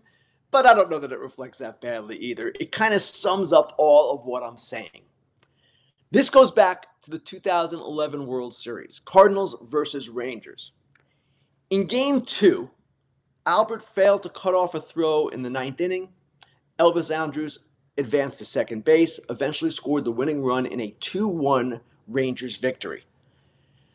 but 0.52 0.66
I 0.66 0.74
don't 0.74 0.90
know 0.90 1.00
that 1.00 1.12
it 1.12 1.20
reflects 1.20 1.58
that 1.58 1.82
badly 1.82 2.18
either. 2.18 2.54
It 2.60 2.72
kind 2.72 2.94
of 2.94 3.02
sums 3.02 3.52
up 3.52 3.74
all 3.78 4.13
of 4.13 4.25
what 4.25 4.44
I'm 4.44 4.58
saying. 4.58 5.04
This 6.13 6.29
goes 6.29 6.51
back 6.51 6.86
to 7.01 7.10
the 7.10 7.17
2011 7.17 8.27
World 8.27 8.53
Series, 8.53 9.01
Cardinals 9.03 9.55
versus 9.63 10.10
Rangers. 10.10 10.72
In 11.72 11.88
game 11.88 12.22
two, 12.22 12.70
Albert 13.48 13.84
failed 13.96 14.22
to 14.22 14.29
cut 14.29 14.53
off 14.53 14.75
a 14.75 14.79
throw 14.79 15.27
in 15.29 15.41
the 15.41 15.50
ninth 15.50 15.82
inning. 15.82 16.10
Elvis 16.77 17.10
Andrus 17.10 17.58
advanced 17.98 18.38
to 18.38 18.46
second 18.46 18.86
base, 18.86 19.20
eventually 19.27 19.72
scored 19.72 20.05
the 20.05 20.12
winning 20.12 20.43
run 20.43 20.67
in 20.67 20.79
a 20.79 20.96
2 21.00 21.27
1 21.27 21.82
Rangers 22.08 22.58
victory. 22.58 23.05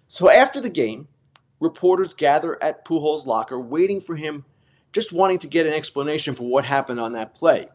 So 0.08 0.28
after 0.28 0.60
the 0.60 0.70
game, 0.70 1.06
reporters 1.60 2.14
gather 2.14 2.60
at 2.60 2.84
Pujols' 2.84 3.26
locker 3.26 3.60
waiting 3.60 4.00
for 4.00 4.16
him 4.16 4.44
just 4.92 5.12
wanting 5.12 5.38
to 5.38 5.46
get 5.46 5.66
an 5.66 5.72
explanation 5.72 6.34
for 6.34 6.48
what 6.48 6.64
happened 6.64 6.98
on 6.98 7.12
that 7.12 7.36
play. 7.36 7.68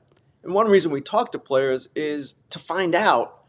And 0.43 0.53
one 0.53 0.67
reason 0.67 0.91
we 0.91 0.99
talk 0.99 1.31
to 1.31 1.39
players 1.39 1.87
is 1.95 2.35
to 2.49 2.59
find 2.59 2.93
out 2.93 3.42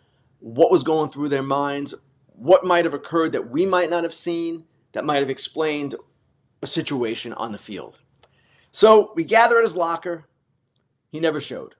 what 0.44 0.70
was 0.70 0.82
going 0.82 1.08
through 1.08 1.30
their 1.30 1.42
minds, 1.42 1.94
what 2.26 2.66
might 2.66 2.84
have 2.84 2.92
occurred 2.92 3.32
that 3.32 3.48
we 3.50 3.64
might 3.64 3.88
not 3.88 4.02
have 4.02 4.12
seen, 4.12 4.64
that 4.92 5.06
might 5.06 5.20
have 5.20 5.30
explained 5.30 5.94
a 6.60 6.66
situation 6.66 7.32
on 7.32 7.50
the 7.50 7.58
field. 7.58 7.98
So 8.70 9.12
we 9.16 9.24
gather 9.24 9.56
at 9.56 9.64
his 9.64 9.74
locker. 9.74 10.26
He 11.10 11.18
never 11.18 11.40
showed. 11.40 11.76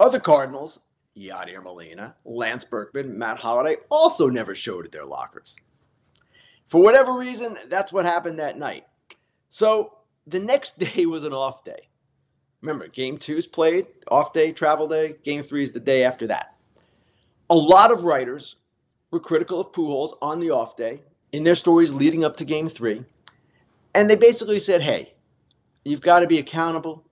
Other 0.00 0.18
Cardinals, 0.18 0.80
Yadier 1.16 1.62
Molina, 1.62 2.16
Lance 2.24 2.64
Berkman, 2.64 3.16
Matt 3.16 3.38
Holliday, 3.38 3.76
also 3.92 4.28
never 4.28 4.56
showed 4.56 4.86
at 4.86 4.90
their 4.90 5.06
lockers. 5.06 5.54
For 6.66 6.82
whatever 6.82 7.12
reason, 7.12 7.58
that's 7.68 7.92
what 7.92 8.06
happened 8.06 8.40
that 8.40 8.58
night. 8.58 8.86
So 9.50 9.98
the 10.26 10.40
next 10.40 10.78
day 10.80 11.06
was 11.06 11.22
an 11.22 11.32
off 11.32 11.62
day. 11.62 11.90
Remember, 12.60 12.88
game 12.88 13.18
two 13.18 13.36
is 13.36 13.46
played, 13.46 13.86
off 14.08 14.32
day, 14.32 14.50
travel 14.50 14.88
day. 14.88 15.14
Game 15.22 15.44
three 15.44 15.62
is 15.62 15.70
the 15.70 15.78
day 15.78 16.02
after 16.02 16.26
that. 16.26 16.56
A 17.50 17.54
lot 17.54 17.90
of 17.90 18.04
writers 18.04 18.54
were 19.10 19.18
critical 19.18 19.60
of 19.60 19.72
Pujols 19.72 20.16
on 20.22 20.38
the 20.38 20.52
off 20.52 20.76
day 20.76 21.02
in 21.32 21.42
their 21.42 21.56
stories 21.56 21.92
leading 21.92 22.24
up 22.24 22.36
to 22.36 22.44
game 22.44 22.68
three. 22.68 23.04
And 23.92 24.08
they 24.08 24.14
basically 24.14 24.60
said, 24.60 24.82
hey, 24.82 25.14
you've 25.84 26.00
got 26.00 26.20
to 26.20 26.28
be 26.28 26.38
accountable. 26.38 27.02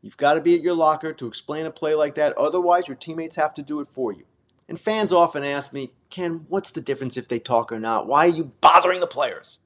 You've 0.00 0.16
got 0.16 0.34
to 0.34 0.40
be 0.40 0.54
at 0.54 0.62
your 0.62 0.76
locker 0.76 1.12
to 1.14 1.26
explain 1.26 1.66
a 1.66 1.72
play 1.72 1.96
like 1.96 2.14
that. 2.14 2.38
Otherwise, 2.38 2.86
your 2.86 2.96
teammates 2.96 3.34
have 3.34 3.52
to 3.54 3.62
do 3.62 3.80
it 3.80 3.88
for 3.88 4.12
you. 4.12 4.22
And 4.68 4.80
fans 4.80 5.12
often 5.12 5.42
ask 5.42 5.72
me, 5.72 5.90
Ken, 6.08 6.46
what's 6.48 6.70
the 6.70 6.80
difference 6.80 7.16
if 7.16 7.26
they 7.26 7.40
talk 7.40 7.72
or 7.72 7.80
not? 7.80 8.06
Why 8.06 8.26
are 8.26 8.30
you 8.30 8.52
bothering 8.60 9.00
the 9.00 9.08
players? 9.08 9.58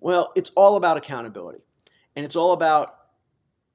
Well, 0.00 0.32
it's 0.34 0.52
all 0.54 0.76
about 0.76 0.96
accountability. 0.96 1.60
And 2.16 2.24
it's 2.24 2.34
all 2.34 2.52
about 2.52 2.96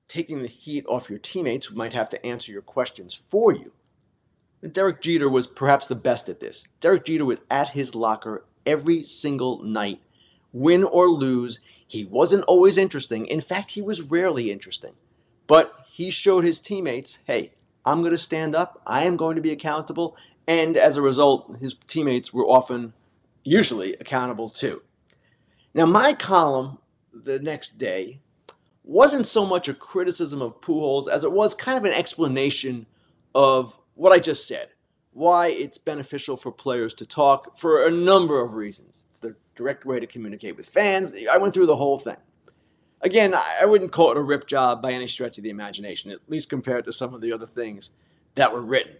taking 0.07 0.41
the 0.41 0.47
heat 0.47 0.85
off 0.87 1.11
your 1.11 1.19
teammates 1.19 1.67
who 1.67 1.75
might 1.75 1.93
have 1.93 2.09
to 2.09 2.25
answer 2.25 2.51
your 2.51 2.63
questions 2.63 3.13
for 3.13 3.53
you. 3.53 3.71
Derek 4.67 5.01
Jeter 5.01 5.29
was 5.29 5.47
perhaps 5.47 5.87
the 5.87 5.95
best 5.95 6.27
at 6.27 6.39
this. 6.39 6.67
Derek 6.81 7.05
Jeter 7.05 7.25
was 7.25 7.39
at 7.49 7.69
his 7.69 7.95
locker 7.95 8.45
every 8.65 9.03
single 9.03 9.63
night. 9.63 10.01
Win 10.51 10.83
or 10.83 11.09
lose, 11.09 11.59
he 11.87 12.03
wasn't 12.05 12.43
always 12.43 12.77
interesting. 12.77 13.25
In 13.25 13.41
fact, 13.41 13.71
he 13.71 13.81
was 13.81 14.01
rarely 14.01 14.51
interesting. 14.51 14.93
But 15.47 15.73
he 15.91 16.11
showed 16.11 16.43
his 16.43 16.59
teammates 16.59 17.19
hey, 17.25 17.53
I'm 17.85 18.01
going 18.01 18.11
to 18.11 18.17
stand 18.17 18.55
up, 18.55 18.81
I 18.85 19.03
am 19.03 19.17
going 19.17 19.35
to 19.35 19.41
be 19.41 19.51
accountable. 19.51 20.15
And 20.47 20.75
as 20.75 20.97
a 20.97 21.01
result, 21.01 21.57
his 21.59 21.75
teammates 21.87 22.33
were 22.33 22.45
often, 22.45 22.93
usually, 23.43 23.93
accountable 23.93 24.49
too. 24.49 24.81
Now, 25.73 25.85
my 25.85 26.13
column 26.13 26.79
the 27.13 27.39
next 27.39 27.77
day 27.77 28.19
wasn't 28.83 29.27
so 29.27 29.45
much 29.45 29.67
a 29.67 29.73
criticism 29.73 30.41
of 30.41 30.59
Pujols 30.61 31.07
as 31.07 31.23
it 31.23 31.31
was 31.31 31.53
kind 31.53 31.77
of 31.77 31.85
an 31.85 31.93
explanation 31.93 32.87
of 33.35 33.78
what 33.99 34.13
I 34.13 34.19
just 34.19 34.47
said. 34.47 34.69
Why 35.11 35.47
it's 35.47 35.77
beneficial 35.77 36.37
for 36.37 36.51
players 36.51 36.93
to 36.95 37.05
talk 37.05 37.57
for 37.57 37.85
a 37.85 37.91
number 37.91 38.39
of 38.39 38.53
reasons. 38.53 39.05
It's 39.09 39.19
the 39.19 39.35
direct 39.55 39.85
way 39.85 39.99
to 39.99 40.07
communicate 40.07 40.55
with 40.55 40.67
fans. 40.67 41.13
I 41.29 41.37
went 41.37 41.53
through 41.53 41.65
the 41.65 41.75
whole 41.75 41.99
thing. 41.99 42.15
Again, 43.01 43.33
I 43.33 43.65
wouldn't 43.65 43.91
call 43.91 44.11
it 44.11 44.17
a 44.17 44.21
rip 44.21 44.47
job 44.47 44.81
by 44.81 44.91
any 44.91 45.07
stretch 45.07 45.37
of 45.37 45.43
the 45.43 45.49
imagination, 45.49 46.11
at 46.11 46.19
least 46.27 46.49
compared 46.49 46.85
to 46.85 46.93
some 46.93 47.13
of 47.13 47.21
the 47.21 47.33
other 47.33 47.45
things 47.45 47.89
that 48.35 48.51
were 48.51 48.61
written. 48.61 48.95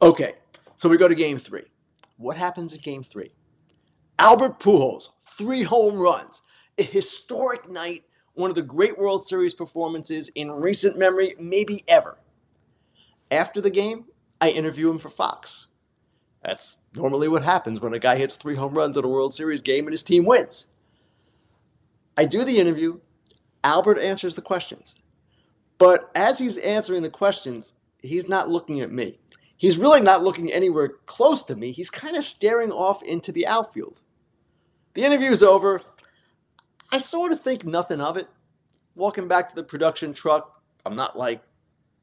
Okay, 0.00 0.34
so 0.76 0.88
we 0.88 0.96
go 0.96 1.08
to 1.08 1.14
game 1.14 1.38
three. 1.38 1.64
What 2.16 2.36
happens 2.36 2.72
in 2.72 2.80
game 2.80 3.02
three? 3.02 3.32
Albert 4.18 4.60
Pujols, 4.60 5.08
three 5.36 5.62
home 5.62 5.98
runs, 5.98 6.42
a 6.78 6.82
historic 6.82 7.68
night 7.68 8.04
one 8.34 8.50
of 8.50 8.56
the 8.56 8.62
great 8.62 8.96
World 8.96 9.26
Series 9.26 9.54
performances 9.54 10.30
in 10.36 10.50
recent 10.52 10.96
memory, 10.96 11.34
maybe 11.38 11.84
ever. 11.88 12.18
After 13.30 13.60
the 13.60 13.70
game, 13.70 14.04
I 14.40 14.50
interview 14.50 14.90
him 14.90 14.98
for 14.98 15.10
Fox. 15.10 15.66
That's 16.44 16.78
normally 16.94 17.28
what 17.28 17.42
happens 17.42 17.80
when 17.80 17.92
a 17.92 17.98
guy 17.98 18.16
hits 18.16 18.36
three 18.36 18.56
home 18.56 18.74
runs 18.74 18.96
at 18.96 19.04
a 19.04 19.08
World 19.08 19.34
Series 19.34 19.60
game 19.60 19.86
and 19.86 19.92
his 19.92 20.02
team 20.02 20.24
wins. 20.24 20.66
I 22.16 22.24
do 22.24 22.44
the 22.44 22.58
interview, 22.58 23.00
Albert 23.62 23.98
answers 23.98 24.34
the 24.34 24.42
questions. 24.42 24.94
But 25.78 26.10
as 26.14 26.38
he's 26.38 26.56
answering 26.58 27.02
the 27.02 27.10
questions, 27.10 27.72
he's 27.98 28.28
not 28.28 28.50
looking 28.50 28.80
at 28.80 28.92
me. 28.92 29.18
He's 29.56 29.78
really 29.78 30.00
not 30.00 30.22
looking 30.22 30.50
anywhere 30.50 30.88
close 31.06 31.42
to 31.44 31.56
me. 31.56 31.72
He's 31.72 31.90
kind 31.90 32.16
of 32.16 32.24
staring 32.24 32.72
off 32.72 33.02
into 33.02 33.32
the 33.32 33.46
outfield. 33.46 34.00
The 34.94 35.02
interview's 35.02 35.42
over. 35.42 35.82
I 36.90 36.98
sort 36.98 37.32
of 37.32 37.42
think 37.42 37.64
nothing 37.64 38.00
of 38.00 38.16
it. 38.16 38.28
Walking 38.94 39.28
back 39.28 39.50
to 39.50 39.54
the 39.54 39.62
production 39.62 40.12
truck, 40.12 40.62
I'm 40.84 40.96
not 40.96 41.16
like 41.16 41.42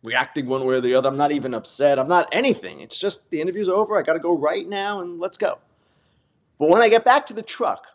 reacting 0.07 0.47
one 0.47 0.65
way 0.65 0.75
or 0.75 0.81
the 0.81 0.95
other. 0.95 1.09
I'm 1.09 1.17
not 1.17 1.31
even 1.31 1.53
upset. 1.53 1.99
I'm 1.99 2.07
not 2.07 2.29
anything. 2.31 2.79
It's 2.79 2.97
just 2.97 3.29
the 3.29 3.41
interview's 3.41 3.69
over. 3.69 3.99
I 3.99 4.01
got 4.01 4.13
to 4.13 4.19
go 4.19 4.35
right 4.35 4.67
now 4.67 5.01
and 5.01 5.19
let's 5.19 5.37
go. 5.37 5.59
But 6.57 6.69
when 6.69 6.81
I 6.81 6.89
get 6.89 7.05
back 7.05 7.27
to 7.27 7.33
the 7.33 7.43
truck, 7.43 7.85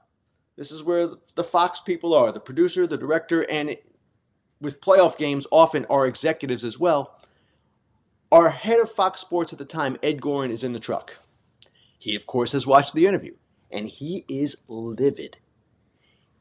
this 0.57 0.71
is 0.71 0.83
where 0.83 1.09
the 1.35 1.45
Fox 1.45 1.81
people 1.81 2.14
are 2.14 2.31
the 2.31 2.38
producer, 2.38 2.87
the 2.87 2.99
director, 2.99 3.42
and 3.50 3.76
with 4.61 4.81
playoff 4.81 5.16
games, 5.16 5.47
often 5.50 5.87
our 5.90 6.07
executives 6.07 6.64
as 6.64 6.78
well. 6.78 7.19
Our 8.31 8.50
head 8.50 8.78
of 8.78 8.92
Fox 8.92 9.21
Sports 9.21 9.52
at 9.52 9.59
the 9.59 9.64
time, 9.64 9.97
Ed 10.02 10.21
Goren, 10.21 10.50
is 10.50 10.62
in 10.62 10.73
the 10.73 10.81
truck. 10.81 11.16
He, 11.99 12.14
of 12.14 12.26
course, 12.26 12.52
has 12.52 12.66
watched 12.66 12.95
the 12.95 13.07
interview, 13.07 13.35
and 13.71 13.88
he 13.88 14.25
is 14.28 14.57
livid. 14.69 15.38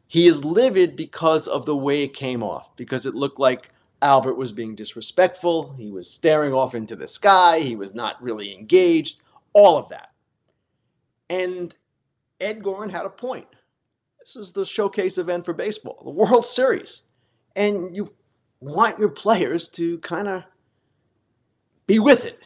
He 0.08 0.28
is 0.28 0.44
livid 0.44 0.96
because 0.96 1.48
of 1.48 1.66
the 1.66 1.76
way 1.76 2.04
it 2.04 2.14
came 2.14 2.44
off, 2.44 2.76
because 2.76 3.06
it 3.06 3.16
looked 3.16 3.40
like 3.40 3.72
Albert 4.02 4.36
was 4.36 4.52
being 4.52 4.76
disrespectful. 4.76 5.74
He 5.74 5.92
was 5.92 6.10
staring 6.10 6.54
off 6.54 6.74
into 6.74 6.96
the 6.96 7.08
sky. 7.08 7.60
He 7.60 7.76
was 7.76 7.94
not 7.94 8.22
really 8.22 8.54
engaged. 8.54 9.22
All 9.54 9.78
of 9.78 9.90
that. 9.90 10.12
And 11.30 11.74
Ed 12.40 12.64
Goren 12.64 12.90
had 12.90 13.06
a 13.06 13.10
point. 13.10 13.48
This 14.20 14.36
is 14.36 14.52
the 14.52 14.66
showcase 14.66 15.18
event 15.18 15.46
for 15.46 15.54
baseball, 15.54 16.02
the 16.04 16.10
World 16.10 16.46
Series. 16.46 17.04
And 17.56 17.96
you 17.96 18.14
want 18.60 19.00
your 19.00 19.10
players 19.10 19.70
to 19.70 19.98
kind 20.00 20.28
of 20.28 20.44
be 21.88 22.00
with 22.00 22.26
it. 22.26 22.40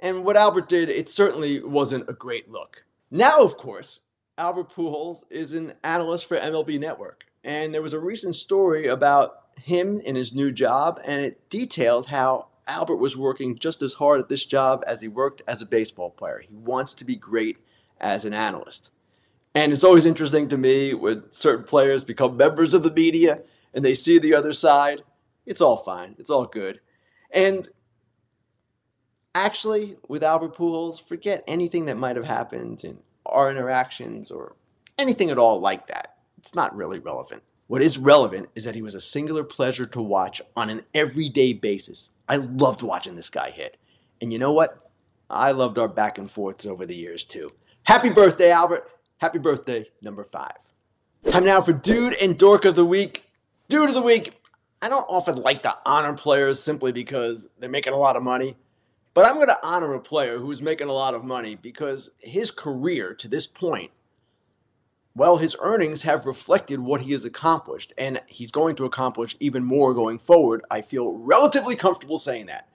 And 0.00 0.24
what 0.24 0.36
Albert 0.36 0.68
did, 0.68 0.88
it 0.88 1.08
certainly 1.08 1.62
wasn't 1.62 2.08
a 2.08 2.12
great 2.12 2.50
look. 2.50 2.84
Now, 3.10 3.42
of 3.42 3.56
course, 3.56 4.00
Albert 4.36 4.72
Pujols 4.74 5.24
is 5.30 5.52
an 5.52 5.74
analyst 5.82 6.26
for 6.26 6.38
MLB 6.38 6.78
Network. 6.78 7.24
And 7.44 7.72
there 7.72 7.82
was 7.82 7.92
a 7.92 7.98
recent 7.98 8.34
story 8.34 8.88
about 8.88 9.47
him 9.64 10.00
in 10.00 10.16
his 10.16 10.32
new 10.32 10.52
job, 10.52 11.00
and 11.04 11.22
it 11.22 11.48
detailed 11.48 12.06
how 12.06 12.48
Albert 12.66 12.96
was 12.96 13.16
working 13.16 13.58
just 13.58 13.82
as 13.82 13.94
hard 13.94 14.20
at 14.20 14.28
this 14.28 14.44
job 14.44 14.84
as 14.86 15.00
he 15.00 15.08
worked 15.08 15.42
as 15.48 15.62
a 15.62 15.66
baseball 15.66 16.10
player. 16.10 16.42
He 16.46 16.54
wants 16.54 16.94
to 16.94 17.04
be 17.04 17.16
great 17.16 17.58
as 18.00 18.24
an 18.24 18.34
analyst. 18.34 18.90
And 19.54 19.72
it's 19.72 19.84
always 19.84 20.06
interesting 20.06 20.48
to 20.50 20.58
me 20.58 20.94
when 20.94 21.24
certain 21.30 21.64
players 21.64 22.04
become 22.04 22.36
members 22.36 22.74
of 22.74 22.82
the 22.82 22.92
media 22.92 23.40
and 23.72 23.84
they 23.84 23.94
see 23.94 24.18
the 24.18 24.34
other 24.34 24.52
side. 24.52 25.02
It's 25.46 25.60
all 25.60 25.78
fine, 25.78 26.14
it's 26.18 26.30
all 26.30 26.44
good. 26.44 26.80
And 27.30 27.68
actually, 29.34 29.96
with 30.06 30.22
Albert 30.22 30.54
Pujols, 30.54 31.00
forget 31.00 31.42
anything 31.46 31.86
that 31.86 31.96
might 31.96 32.16
have 32.16 32.26
happened 32.26 32.84
in 32.84 32.98
our 33.24 33.50
interactions 33.50 34.30
or 34.30 34.54
anything 34.98 35.30
at 35.30 35.38
all 35.38 35.60
like 35.60 35.86
that. 35.88 36.16
It's 36.38 36.54
not 36.54 36.76
really 36.76 36.98
relevant. 36.98 37.42
What 37.68 37.82
is 37.82 37.98
relevant 37.98 38.48
is 38.54 38.64
that 38.64 38.74
he 38.74 38.80
was 38.80 38.94
a 38.94 39.00
singular 39.00 39.44
pleasure 39.44 39.84
to 39.84 40.00
watch 40.00 40.40
on 40.56 40.70
an 40.70 40.84
everyday 40.94 41.52
basis. 41.52 42.10
I 42.26 42.36
loved 42.36 42.80
watching 42.80 43.14
this 43.14 43.28
guy 43.28 43.50
hit. 43.50 43.76
And 44.22 44.32
you 44.32 44.38
know 44.38 44.52
what? 44.52 44.90
I 45.28 45.50
loved 45.52 45.78
our 45.78 45.86
back 45.86 46.16
and 46.16 46.30
forths 46.30 46.64
over 46.64 46.86
the 46.86 46.96
years 46.96 47.26
too. 47.26 47.52
Happy 47.82 48.08
birthday, 48.08 48.50
Albert. 48.50 48.90
Happy 49.18 49.38
birthday, 49.38 49.84
number 50.00 50.24
five. 50.24 50.56
Time 51.30 51.44
now 51.44 51.60
for 51.60 51.74
Dude 51.74 52.14
and 52.14 52.38
Dork 52.38 52.64
of 52.64 52.74
the 52.74 52.86
Week. 52.86 53.26
Dude 53.68 53.90
of 53.90 53.94
the 53.94 54.00
Week. 54.00 54.40
I 54.80 54.88
don't 54.88 55.04
often 55.06 55.36
like 55.36 55.62
to 55.64 55.76
honor 55.84 56.14
players 56.14 56.62
simply 56.62 56.92
because 56.92 57.50
they're 57.58 57.68
making 57.68 57.92
a 57.92 57.98
lot 57.98 58.16
of 58.16 58.22
money. 58.22 58.56
But 59.12 59.26
I'm 59.26 59.34
going 59.34 59.48
to 59.48 59.58
honor 59.62 59.92
a 59.92 60.00
player 60.00 60.38
who's 60.38 60.62
making 60.62 60.88
a 60.88 60.92
lot 60.94 61.12
of 61.12 61.22
money 61.22 61.54
because 61.54 62.08
his 62.20 62.50
career 62.50 63.12
to 63.14 63.28
this 63.28 63.46
point, 63.46 63.90
well, 65.18 65.38
his 65.38 65.56
earnings 65.60 66.04
have 66.04 66.26
reflected 66.26 66.78
what 66.78 67.00
he 67.00 67.10
has 67.10 67.24
accomplished, 67.24 67.92
and 67.98 68.20
he's 68.28 68.52
going 68.52 68.76
to 68.76 68.84
accomplish 68.84 69.36
even 69.40 69.64
more 69.64 69.92
going 69.92 70.18
forward. 70.18 70.64
I 70.70 70.80
feel 70.80 71.12
relatively 71.12 71.74
comfortable 71.74 72.18
saying 72.18 72.46
that. 72.46 72.68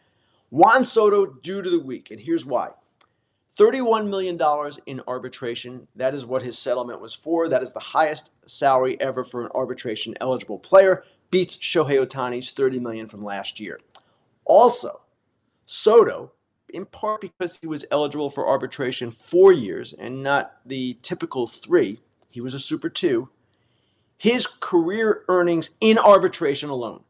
Juan 0.50 0.84
Soto, 0.84 1.26
Dude 1.26 1.68
of 1.68 1.72
the 1.72 1.80
Week, 1.80 2.12
and 2.12 2.20
here's 2.20 2.46
why. 2.46 2.72
$31 3.58 4.10
million 4.10 4.38
in 4.86 5.02
arbitration. 5.08 5.88
That 5.96 6.14
is 6.14 6.26
what 6.26 6.42
his 6.42 6.60
settlement 6.60 7.00
was 7.00 7.14
for. 7.14 7.48
That 7.48 7.64
is 7.64 7.72
the 7.72 7.80
highest 7.80 8.32
salary 8.46 9.00
ever 9.00 9.24
for 9.24 9.42
an 9.44 9.52
arbitration 9.56 10.14
eligible 10.20 10.60
player. 10.60 11.06
Beats 11.32 11.56
Shohei 11.56 12.06
Ohtani's 12.06 12.52
30 12.52 12.80
million 12.80 13.08
from 13.08 13.24
last 13.24 13.60
year. 13.60 13.80
Also, 14.44 15.00
Soto, 15.66 16.34
in 16.74 16.86
part 16.88 17.22
because 17.22 17.58
he 17.62 17.68
was 17.68 17.86
eligible 17.90 18.30
for 18.30 18.48
arbitration 18.48 19.12
four 19.12 19.54
years 19.54 19.94
and 19.98 20.22
not 20.22 20.58
the 20.66 20.98
typical 21.02 21.48
three, 21.48 22.02
he 22.34 22.42
was 22.42 22.56
a 22.56 22.60
Super 22.60 22.90
2. 22.90 23.30
His 24.18 24.48
career 24.48 25.24
earnings 25.30 25.70
in 25.80 26.00
arbitration 26.00 26.70
alone 26.70 27.04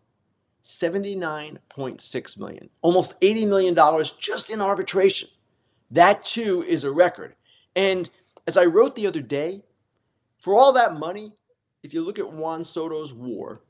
79.6 0.66 2.38
million. 2.38 2.70
Almost 2.82 3.14
80 3.22 3.46
million 3.46 3.74
dollars 3.74 4.12
just 4.20 4.50
in 4.50 4.60
arbitration. 4.60 5.30
That 5.90 6.26
too 6.26 6.62
is 6.64 6.84
a 6.84 6.92
record. 6.92 7.36
And 7.74 8.10
as 8.46 8.58
I 8.58 8.66
wrote 8.66 8.96
the 8.96 9.08
other 9.08 9.22
day, 9.22 9.62
for 10.40 10.56
all 10.56 10.74
that 10.74 11.00
money, 11.00 11.32
if 11.84 11.94
you 11.94 12.04
look 12.04 12.20
at 12.20 12.34
Juan 12.34 12.66
Soto's 12.66 13.14
war, 13.14 13.62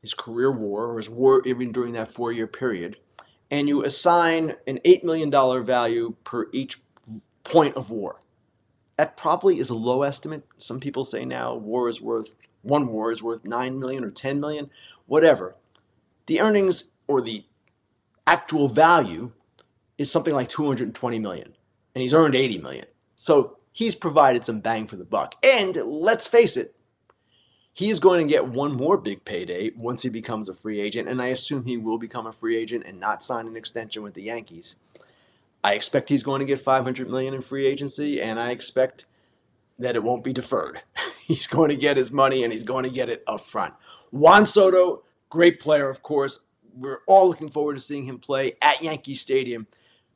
his 0.00 0.14
career 0.14 0.52
war, 0.52 0.92
or 0.92 0.96
his 0.96 1.10
war 1.10 1.42
even 1.44 1.72
during 1.72 1.92
that 1.94 2.14
four 2.14 2.30
year 2.30 2.46
period, 2.46 2.98
and 3.50 3.66
you 3.66 3.84
assign 3.84 4.54
an 4.68 4.78
$8 4.84 5.02
million 5.02 5.30
value 5.64 6.14
per 6.22 6.46
each 6.52 6.80
point 7.42 7.76
of 7.76 7.90
war, 7.90 8.20
that 9.00 9.16
probably 9.16 9.58
is 9.58 9.70
a 9.70 9.74
low 9.74 10.02
estimate. 10.02 10.44
Some 10.58 10.78
people 10.78 11.04
say 11.04 11.24
now 11.24 11.54
war 11.54 11.88
is 11.88 12.02
worth, 12.02 12.36
one 12.60 12.88
war 12.88 13.10
is 13.10 13.22
worth 13.22 13.46
9 13.46 13.80
million 13.80 14.04
or 14.04 14.10
10 14.10 14.38
million, 14.38 14.68
whatever. 15.06 15.56
The 16.26 16.38
earnings 16.38 16.84
or 17.08 17.22
the 17.22 17.46
actual 18.26 18.68
value 18.68 19.32
is 19.96 20.10
something 20.10 20.34
like 20.34 20.50
220 20.50 21.18
million, 21.18 21.54
and 21.94 22.02
he's 22.02 22.12
earned 22.12 22.34
80 22.34 22.58
million. 22.58 22.84
So 23.16 23.56
he's 23.72 23.94
provided 23.94 24.44
some 24.44 24.60
bang 24.60 24.86
for 24.86 24.96
the 24.96 25.04
buck. 25.06 25.34
And 25.42 25.76
let's 25.76 26.26
face 26.26 26.58
it, 26.58 26.74
he 27.72 27.88
is 27.88 28.00
going 28.00 28.26
to 28.26 28.30
get 28.30 28.48
one 28.48 28.76
more 28.76 28.98
big 28.98 29.24
payday 29.24 29.70
once 29.78 30.02
he 30.02 30.10
becomes 30.10 30.50
a 30.50 30.54
free 30.54 30.78
agent, 30.78 31.08
and 31.08 31.22
I 31.22 31.28
assume 31.28 31.64
he 31.64 31.78
will 31.78 31.96
become 31.96 32.26
a 32.26 32.34
free 32.34 32.58
agent 32.58 32.84
and 32.86 33.00
not 33.00 33.22
sign 33.22 33.46
an 33.46 33.56
extension 33.56 34.02
with 34.02 34.12
the 34.12 34.24
Yankees. 34.24 34.76
I 35.62 35.74
expect 35.74 36.08
he's 36.08 36.22
going 36.22 36.40
to 36.40 36.44
get 36.44 36.60
500 36.60 37.08
million 37.08 37.34
in 37.34 37.42
free 37.42 37.66
agency, 37.66 38.20
and 38.20 38.38
I 38.40 38.50
expect 38.50 39.04
that 39.78 39.96
it 39.96 40.02
won't 40.02 40.24
be 40.24 40.32
deferred. 40.32 40.82
he's 41.26 41.46
going 41.46 41.70
to 41.70 41.76
get 41.76 41.96
his 41.96 42.10
money, 42.10 42.44
and 42.44 42.52
he's 42.52 42.64
going 42.64 42.84
to 42.84 42.90
get 42.90 43.08
it 43.08 43.22
up 43.26 43.46
front. 43.46 43.74
Juan 44.10 44.46
Soto, 44.46 45.04
great 45.28 45.60
player, 45.60 45.88
of 45.88 46.02
course. 46.02 46.40
We're 46.74 47.00
all 47.06 47.28
looking 47.28 47.50
forward 47.50 47.74
to 47.74 47.80
seeing 47.80 48.04
him 48.04 48.18
play 48.18 48.56
at 48.62 48.82
Yankee 48.82 49.14
Stadium 49.14 49.66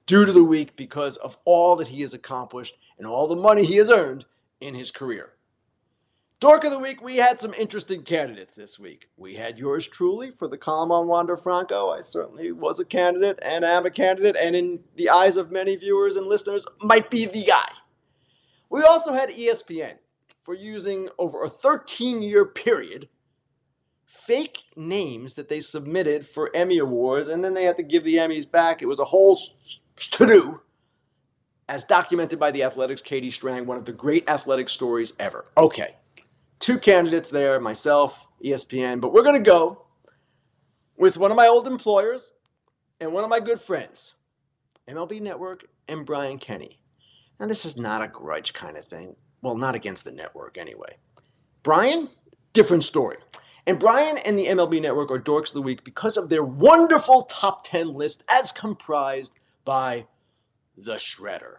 Dude 0.07 0.29
of 0.29 0.35
the 0.35 0.45
Week 0.45 0.77
because 0.77 1.17
of 1.17 1.37
all 1.45 1.77
that 1.77 1.89
he 1.89 2.03
has 2.03 2.15
accomplished 2.15 2.77
and 2.99 3.07
all 3.07 3.27
the 3.27 3.37
money 3.37 3.65
he 3.65 3.77
has 3.77 3.91
earned 3.91 4.27
in 4.61 4.75
his 4.75 4.91
career. 4.91 5.33
Dork 6.41 6.65
of 6.65 6.73
the 6.73 6.79
Week, 6.79 7.01
we 7.01 7.17
had 7.17 7.41
some 7.41 7.55
interesting 7.55 8.03
candidates 8.03 8.55
this 8.55 8.79
week. 8.79 9.09
We 9.17 9.35
had 9.35 9.59
yours 9.59 9.87
truly 9.87 10.31
for 10.31 10.47
the 10.47 10.59
column 10.59 10.93
on 10.93 11.07
Wander 11.07 11.37
Franco. 11.37 11.91
I 11.91 12.01
certainly 12.03 12.53
was 12.53 12.79
a 12.79 12.85
candidate 12.85 13.39
and 13.41 13.65
am 13.65 13.87
a 13.87 13.91
candidate, 13.91 14.37
and 14.39 14.55
in 14.55 14.81
the 14.97 15.09
eyes 15.09 15.37
of 15.37 15.51
many 15.51 15.77
viewers 15.77 16.17
and 16.17 16.27
listeners, 16.27 16.67
might 16.83 17.11
be 17.11 17.25
the 17.25 17.45
guy. 17.45 17.69
We 18.69 18.83
also 18.83 19.13
had 19.13 19.31
ESPN 19.31 19.95
for 20.43 20.55
using 20.55 21.09
over 21.19 21.45
a 21.45 21.49
13 21.49 22.21
year 22.21 22.45
period 22.45 23.09
fake 24.05 24.65
names 24.77 25.35
that 25.35 25.49
they 25.49 25.61
submitted 25.61 26.27
for 26.27 26.55
Emmy 26.55 26.79
Awards, 26.79 27.29
and 27.29 27.45
then 27.45 27.55
they 27.55 27.65
had 27.65 27.77
to 27.77 27.83
give 27.83 28.05
the 28.05 28.17
Emmys 28.17 28.51
back. 28.51 28.83
It 28.83 28.87
was 28.87 28.99
a 28.99 29.05
whole 29.05 29.39
to 29.97 30.27
do, 30.27 30.61
as 31.69 31.85
documented 31.85 32.39
by 32.39 32.51
the 32.51 32.63
Athletic's 32.63 33.03
Katie 33.03 33.31
Strang, 33.31 33.67
one 33.67 33.77
of 33.77 33.85
the 33.85 33.93
great 33.93 34.29
athletic 34.29 34.69
stories 34.69 35.13
ever. 35.19 35.47
Okay, 35.57 35.97
two 36.65 36.79
candidates 36.79 37.29
there, 37.29 37.61
myself, 37.61 38.27
ESPN, 38.43 38.99
but 38.99 39.13
we're 39.13 39.23
going 39.23 39.35
to 39.37 39.51
go 39.51 39.85
with 40.97 41.19
one 41.19 41.31
of 41.31 41.37
my 41.37 41.47
old 41.47 41.67
employers 41.67 42.33
and 43.01 43.13
one 43.13 43.23
of 43.23 43.29
my 43.29 43.39
good 43.39 43.61
friends, 43.61 44.15
MLB 44.89 45.21
Network 45.21 45.67
and 45.89 46.07
Brian 46.07 46.39
Kenny. 46.39 46.81
Now, 47.39 47.49
this 47.49 47.67
is 47.67 47.77
not 47.77 48.01
a 48.01 48.09
grudge 48.09 48.55
kind 48.55 48.79
of 48.79 48.87
thing. 48.87 49.15
Well, 49.43 49.59
not 49.59 49.75
against 49.75 50.05
the 50.05 50.11
network 50.11 50.57
anyway. 50.57 50.97
Brian, 51.63 52.09
different 52.55 52.85
story. 52.85 53.19
And 53.67 53.79
Brian 53.79 54.17
and 54.17 54.39
the 54.39 54.47
MLB 54.47 54.81
Network 54.81 55.11
are 55.11 55.21
Dorks 55.21 55.49
of 55.49 55.55
the 55.55 55.63
Week 55.63 55.85
because 55.85 56.17
of 56.17 56.31
their 56.31 56.45
wonderful 56.45 57.25
top 57.25 57.69
10 57.69 57.93
list 57.93 58.25
as 58.27 58.53
comprised 58.53 59.33
by 59.67 60.07
the 60.79 60.95
Shredder. 60.95 61.57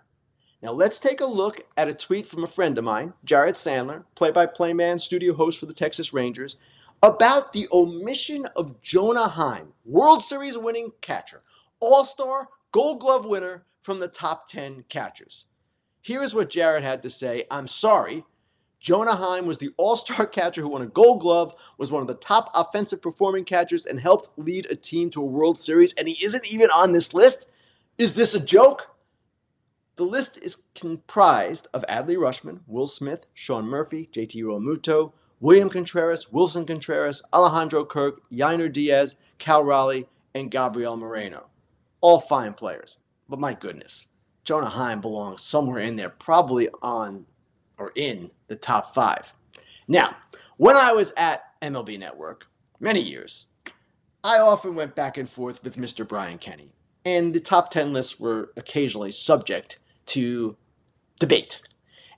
Now 0.65 0.71
let's 0.71 0.97
take 0.97 1.21
a 1.21 1.27
look 1.27 1.61
at 1.77 1.89
a 1.89 1.93
tweet 1.93 2.25
from 2.25 2.43
a 2.43 2.47
friend 2.47 2.75
of 2.79 2.83
mine, 2.83 3.13
Jared 3.23 3.53
Sandler, 3.53 4.03
play-by-play 4.15 4.73
man, 4.73 4.97
studio 4.97 5.35
host 5.35 5.59
for 5.59 5.67
the 5.67 5.75
Texas 5.75 6.11
Rangers, 6.11 6.57
about 7.03 7.53
the 7.53 7.67
omission 7.71 8.47
of 8.55 8.81
Jonah 8.81 9.27
Heim, 9.27 9.73
World 9.85 10.23
Series 10.23 10.57
winning 10.57 10.91
catcher, 11.01 11.43
All-Star, 11.79 12.49
Gold 12.71 12.99
Glove 12.99 13.27
winner 13.27 13.65
from 13.83 13.99
the 13.99 14.07
top 14.07 14.49
10 14.49 14.85
catchers. 14.89 15.45
Here 16.01 16.23
is 16.23 16.33
what 16.33 16.49
Jared 16.49 16.81
had 16.81 17.03
to 17.03 17.11
say. 17.11 17.45
I'm 17.51 17.67
sorry. 17.67 18.25
Jonah 18.79 19.17
Heim 19.17 19.45
was 19.45 19.59
the 19.59 19.69
all-star 19.77 20.25
catcher 20.25 20.63
who 20.63 20.69
won 20.69 20.81
a 20.81 20.87
gold 20.87 21.21
glove, 21.21 21.53
was 21.77 21.91
one 21.91 22.01
of 22.01 22.07
the 22.07 22.15
top 22.15 22.49
offensive 22.55 23.03
performing 23.03 23.45
catchers, 23.45 23.85
and 23.85 23.99
helped 23.99 24.31
lead 24.35 24.65
a 24.71 24.75
team 24.75 25.11
to 25.11 25.21
a 25.21 25.25
World 25.25 25.59
Series, 25.59 25.93
and 25.93 26.07
he 26.07 26.25
isn't 26.25 26.51
even 26.51 26.71
on 26.71 26.91
this 26.91 27.13
list? 27.13 27.45
Is 27.99 28.15
this 28.15 28.33
a 28.33 28.39
joke? 28.39 28.94
The 29.97 30.03
list 30.03 30.37
is 30.37 30.57
comprised 30.73 31.67
of 31.73 31.85
Adley 31.87 32.17
Rutschman, 32.17 32.59
Will 32.67 32.87
Smith, 32.87 33.27
Sean 33.33 33.65
Murphy, 33.65 34.09
JT 34.11 34.35
Realmuto, 34.43 35.13
William 35.39 35.69
Contreras, 35.69 36.27
Willson 36.33 36.67
Contreras, 36.67 37.21
Alejandro 37.31 37.85
Kirk, 37.85 38.21
Yainer 38.29 38.71
Diaz, 38.71 39.15
Cal 39.37 39.63
Raleigh, 39.63 40.07
and 40.33 40.51
Gabriel 40.51 40.97
Moreno. 40.97 41.45
All 42.01 42.19
fine 42.19 42.53
players. 42.53 42.97
But 43.29 43.39
my 43.39 43.53
goodness, 43.53 44.05
Jonah 44.43 44.69
Heim 44.69 44.99
belongs 44.99 45.41
somewhere 45.41 45.79
in 45.79 45.95
there, 45.95 46.09
probably 46.09 46.67
on 46.81 47.25
or 47.77 47.93
in 47.95 48.31
the 48.47 48.55
top 48.57 48.93
five. 48.93 49.33
Now, 49.87 50.17
when 50.57 50.75
I 50.75 50.91
was 50.91 51.13
at 51.15 51.43
MLB 51.61 51.97
Network, 51.99 52.47
many 52.81 53.01
years, 53.01 53.45
I 54.23 54.39
often 54.39 54.75
went 54.75 54.95
back 54.95 55.17
and 55.17 55.29
forth 55.29 55.63
with 55.63 55.77
Mr. 55.77 56.05
Brian 56.05 56.37
Kenny 56.37 56.75
and 57.05 57.33
the 57.33 57.39
top 57.39 57.69
10 57.69 57.93
lists 57.93 58.19
were 58.19 58.51
occasionally 58.57 59.11
subject 59.11 59.77
to 60.07 60.57
debate. 61.19 61.61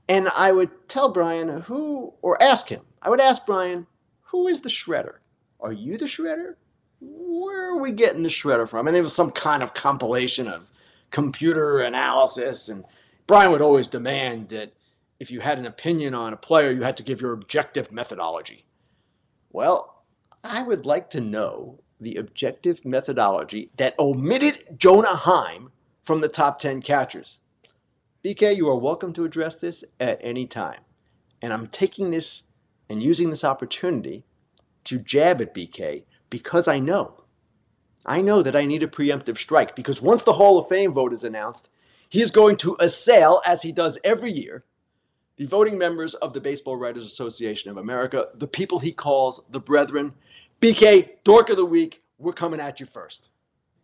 And 0.09 0.29
I 0.29 0.51
would 0.51 0.87
tell 0.87 1.09
Brian 1.09 1.61
who, 1.61 2.13
or 2.21 2.41
ask 2.41 2.69
him, 2.69 2.81
I 3.01 3.09
would 3.09 3.19
ask 3.19 3.45
Brian, 3.45 3.87
who 4.23 4.47
is 4.47 4.61
the 4.61 4.69
shredder? 4.69 5.15
Are 5.59 5.73
you 5.73 5.97
the 5.97 6.05
shredder? 6.05 6.55
Where 6.99 7.69
are 7.71 7.81
we 7.81 7.91
getting 7.91 8.23
the 8.23 8.29
shredder 8.29 8.67
from? 8.67 8.87
And 8.87 8.95
it 8.95 9.01
was 9.01 9.13
some 9.13 9.31
kind 9.31 9.61
of 9.61 9.73
compilation 9.73 10.47
of 10.47 10.69
computer 11.11 11.79
analysis. 11.79 12.69
And 12.69 12.85
Brian 13.27 13.51
would 13.51 13.61
always 13.61 13.87
demand 13.87 14.49
that 14.49 14.73
if 15.19 15.31
you 15.31 15.41
had 15.41 15.57
an 15.57 15.65
opinion 15.65 16.13
on 16.13 16.33
a 16.33 16.37
player, 16.37 16.71
you 16.71 16.83
had 16.83 16.97
to 16.97 17.03
give 17.03 17.21
your 17.21 17.33
objective 17.33 17.91
methodology. 17.91 18.65
Well, 19.51 20.03
I 20.43 20.63
would 20.63 20.85
like 20.85 21.09
to 21.11 21.21
know 21.21 21.79
the 21.99 22.15
objective 22.15 22.85
methodology 22.85 23.71
that 23.77 23.95
omitted 23.97 24.77
Jonah 24.77 25.15
Heim 25.15 25.71
from 26.03 26.21
the 26.21 26.27
top 26.27 26.59
10 26.59 26.81
catchers. 26.81 27.39
BK, 28.25 28.55
you 28.55 28.67
are 28.67 28.75
welcome 28.75 29.13
to 29.13 29.25
address 29.25 29.55
this 29.55 29.83
at 29.99 30.19
any 30.23 30.47
time. 30.47 30.81
And 31.39 31.53
I'm 31.53 31.67
taking 31.67 32.09
this 32.09 32.41
and 32.89 33.03
using 33.03 33.29
this 33.29 33.43
opportunity 33.43 34.23
to 34.85 34.97
jab 34.97 35.39
at 35.39 35.53
BK 35.53 36.03
because 36.31 36.67
I 36.67 36.79
know. 36.79 37.23
I 38.07 38.21
know 38.21 38.41
that 38.41 38.55
I 38.55 38.65
need 38.65 38.81
a 38.81 38.87
preemptive 38.87 39.37
strike 39.37 39.75
because 39.75 40.01
once 40.01 40.23
the 40.23 40.33
Hall 40.33 40.57
of 40.57 40.67
Fame 40.67 40.93
vote 40.93 41.13
is 41.13 41.23
announced, 41.23 41.69
he 42.09 42.21
is 42.21 42.31
going 42.31 42.57
to 42.57 42.75
assail, 42.79 43.41
as 43.45 43.61
he 43.61 43.71
does 43.71 43.99
every 44.03 44.31
year, 44.31 44.63
the 45.35 45.45
voting 45.45 45.77
members 45.77 46.15
of 46.15 46.33
the 46.33 46.41
Baseball 46.41 46.75
Writers 46.75 47.05
Association 47.05 47.69
of 47.69 47.77
America, 47.77 48.29
the 48.33 48.47
people 48.47 48.79
he 48.79 48.91
calls 48.91 49.41
the 49.51 49.59
Brethren, 49.59 50.13
BK, 50.59 51.09
Dork 51.23 51.49
of 51.49 51.57
the 51.57 51.65
Week, 51.65 52.01
we're 52.17 52.33
coming 52.33 52.59
at 52.59 52.79
you 52.79 52.87
first. 52.87 53.29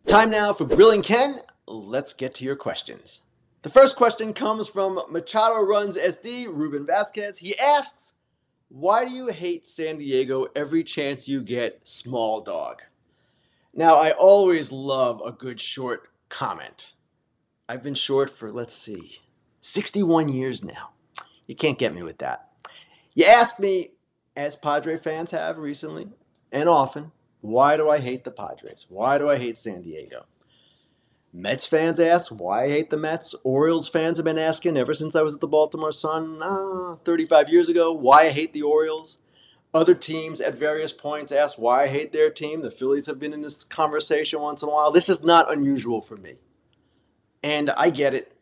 Time 0.08 0.30
now 0.30 0.52
for 0.52 0.64
Grillin' 0.64 1.04
Ken. 1.04 1.40
Let's 1.66 2.12
get 2.12 2.34
to 2.36 2.44
your 2.44 2.56
questions. 2.56 3.20
The 3.64 3.70
first 3.70 3.96
question 3.96 4.34
comes 4.34 4.68
from 4.68 5.00
Machado 5.08 5.58
Runs 5.62 5.96
SD, 5.96 6.48
Ruben 6.48 6.84
Vasquez. 6.84 7.38
He 7.38 7.58
asks, 7.58 8.12
Why 8.68 9.06
do 9.06 9.10
you 9.10 9.28
hate 9.28 9.66
San 9.66 9.96
Diego 9.96 10.48
every 10.54 10.84
chance 10.84 11.26
you 11.26 11.40
get, 11.40 11.80
small 11.82 12.42
dog? 12.42 12.82
Now, 13.72 13.94
I 13.94 14.10
always 14.10 14.70
love 14.70 15.22
a 15.24 15.32
good 15.32 15.58
short 15.58 16.10
comment. 16.28 16.92
I've 17.66 17.82
been 17.82 17.94
short 17.94 18.28
for, 18.28 18.52
let's 18.52 18.76
see, 18.76 19.20
61 19.62 20.28
years 20.28 20.62
now. 20.62 20.90
You 21.46 21.56
can't 21.56 21.78
get 21.78 21.94
me 21.94 22.02
with 22.02 22.18
that. 22.18 22.50
You 23.14 23.24
ask 23.24 23.58
me, 23.58 23.92
as 24.36 24.56
Padre 24.56 24.98
fans 24.98 25.30
have 25.30 25.56
recently, 25.56 26.08
and 26.52 26.68
often, 26.68 27.12
why 27.40 27.78
do 27.78 27.88
I 27.88 28.00
hate 28.00 28.24
the 28.24 28.30
Padres? 28.30 28.84
Why 28.90 29.16
do 29.16 29.30
I 29.30 29.38
hate 29.38 29.56
San 29.56 29.80
Diego? 29.80 30.26
Mets 31.36 31.66
fans 31.66 31.98
ask 31.98 32.30
why 32.30 32.66
I 32.66 32.68
hate 32.68 32.90
the 32.90 32.96
Mets. 32.96 33.34
Orioles 33.42 33.88
fans 33.88 34.18
have 34.18 34.24
been 34.24 34.38
asking 34.38 34.76
ever 34.76 34.94
since 34.94 35.16
I 35.16 35.22
was 35.22 35.34
at 35.34 35.40
the 35.40 35.48
Baltimore 35.48 35.90
Sun 35.90 36.40
uh, 36.40 36.94
35 37.04 37.48
years 37.48 37.68
ago 37.68 37.92
why 37.92 38.26
I 38.26 38.30
hate 38.30 38.52
the 38.52 38.62
Orioles. 38.62 39.18
Other 39.74 39.96
teams 39.96 40.40
at 40.40 40.54
various 40.54 40.92
points 40.92 41.32
ask 41.32 41.58
why 41.58 41.82
I 41.82 41.88
hate 41.88 42.12
their 42.12 42.30
team. 42.30 42.62
The 42.62 42.70
Phillies 42.70 43.06
have 43.06 43.18
been 43.18 43.32
in 43.32 43.42
this 43.42 43.64
conversation 43.64 44.40
once 44.40 44.62
in 44.62 44.68
a 44.68 44.72
while. 44.72 44.92
This 44.92 45.08
is 45.08 45.24
not 45.24 45.50
unusual 45.50 46.00
for 46.00 46.16
me. 46.16 46.36
And 47.42 47.70
I 47.70 47.90
get 47.90 48.14
it. 48.14 48.36